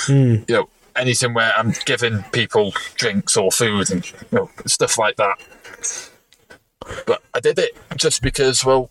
[0.09, 5.17] you know anything where I'm giving people drinks or food and you know stuff like
[5.17, 5.39] that.
[7.07, 8.91] But I did it just because, well,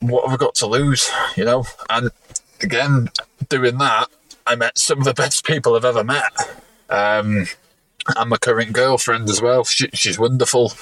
[0.00, 1.64] what have I got to lose, you know?
[1.90, 2.10] And
[2.62, 3.08] again,
[3.48, 4.06] doing that,
[4.46, 6.32] I met some of the best people I've ever met.
[6.88, 7.46] Um,
[8.14, 9.64] and my current girlfriend as well.
[9.64, 10.72] She, she's wonderful,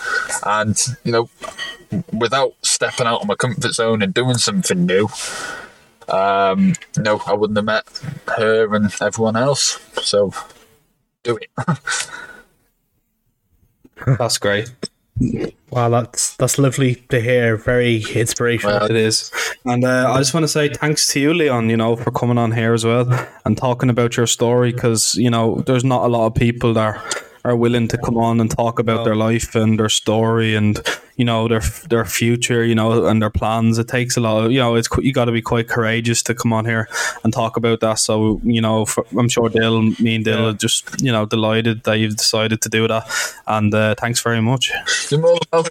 [0.44, 1.30] and you know,
[2.12, 5.08] without stepping out of my comfort zone and doing something new,
[6.08, 7.86] um, no, I wouldn't have met
[8.36, 9.78] her and everyone else.
[10.02, 10.32] So,
[11.22, 11.48] do it.
[14.18, 14.70] That's great.
[15.70, 17.56] Wow, that's that's lovely to hear.
[17.56, 18.78] Very inspirational.
[18.80, 19.30] Well, It is.
[19.64, 22.38] And uh, I just want to say thanks to you, Leon, you know, for coming
[22.38, 23.08] on here as well
[23.44, 27.00] and talking about your story because, you know, there's not a lot of people that
[27.44, 30.80] are willing to come on and talk about their life and their story and,
[31.16, 31.60] you know, their
[31.90, 33.78] their future, you know, and their plans.
[33.78, 36.34] It takes a lot of, you know, it's you got to be quite courageous to
[36.34, 36.88] come on here
[37.22, 37.98] and talk about that.
[37.98, 41.84] So, you know, for, I'm sure Dale, me and Dale are just, you know, delighted
[41.84, 43.06] that you've decided to do that.
[43.46, 44.72] And uh, thanks very much.
[45.10, 45.70] you're more welcome.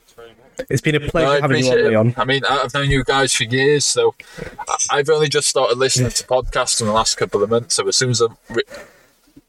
[0.69, 1.89] It's been a pleasure I having you on, appreciate it.
[1.89, 2.13] Leon.
[2.15, 4.13] I mean, I've known you guys for years, so
[4.69, 7.73] I- I've only just started listening to podcasts in the last couple of months.
[7.73, 8.27] So as soon as I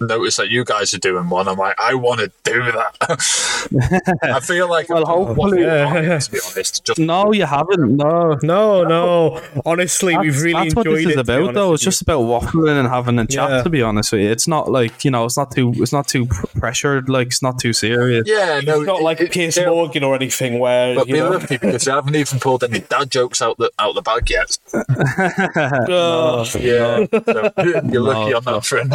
[0.01, 4.19] re- noticed that you guys are doing one, I'm like, I want to do that.
[4.23, 6.85] I feel like Well, I'm hopefully- waffling on it, to be honest.
[6.85, 7.97] Just No, you haven't.
[7.97, 8.39] No.
[8.43, 9.41] No, no.
[9.67, 11.19] Honestly, we've really that's what enjoyed this is it.
[11.21, 11.73] about, honest though.
[11.75, 13.51] It's just about waffling and having a chat.
[13.51, 13.63] Yeah.
[13.63, 16.07] To be honest with you, it's not like you know, it's not too, it's not
[16.09, 16.27] too
[16.59, 17.09] pressured.
[17.09, 18.29] Like it's not too serious.
[18.29, 21.21] yeah, no, It's not like it- Piers it- Morgan or anything where But you be
[21.21, 21.31] know.
[21.31, 24.59] lucky because you haven't even pulled any dad jokes out the out the bag yet.
[25.89, 27.53] Oh, Yeah, so
[27.91, 28.93] you're lucky No, on that friend.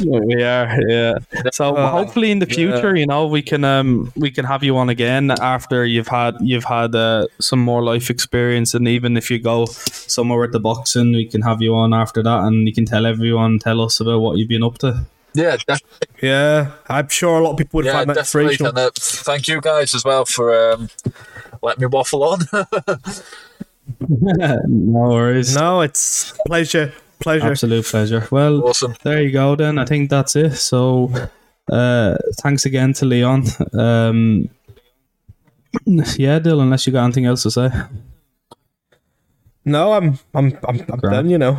[0.00, 1.14] We are, yeah.
[1.52, 4.76] So Uh, hopefully in the future, you know, we can um we can have you
[4.76, 9.30] on again after you've had you've had uh, some more life experience, and even if
[9.30, 12.72] you go somewhere with the boxing, we can have you on after that, and you
[12.74, 15.06] can tell everyone, tell us about what you've been up to.
[15.34, 16.08] yeah, definitely.
[16.22, 18.54] yeah, I'm sure a lot of people would Yeah, find that definitely.
[18.54, 18.68] inspirational.
[18.70, 20.88] And, uh, thank you guys as well for um,
[21.62, 22.38] letting me waffle on.
[24.08, 25.54] no worries.
[25.54, 26.92] No, it's pleasure,
[27.28, 27.50] pleasure.
[27.50, 28.28] Absolute pleasure.
[28.30, 28.94] Well, awesome.
[29.02, 31.12] there you go then i think that's it so
[31.70, 33.44] uh thanks again to leon
[33.74, 34.48] um
[36.16, 37.68] yeah Dylan, unless you got anything else to say
[39.64, 41.02] No, I'm, I'm, I'm, I'm Grand.
[41.14, 41.28] done.
[41.30, 41.58] You know.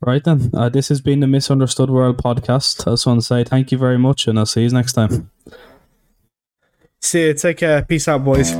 [0.00, 3.42] right then uh, this has been the misunderstood world podcast i just want to say
[3.42, 5.30] thank you very much and i'll see you next time
[7.00, 7.34] See you.
[7.34, 7.82] Take care.
[7.82, 8.54] Peace out, boys.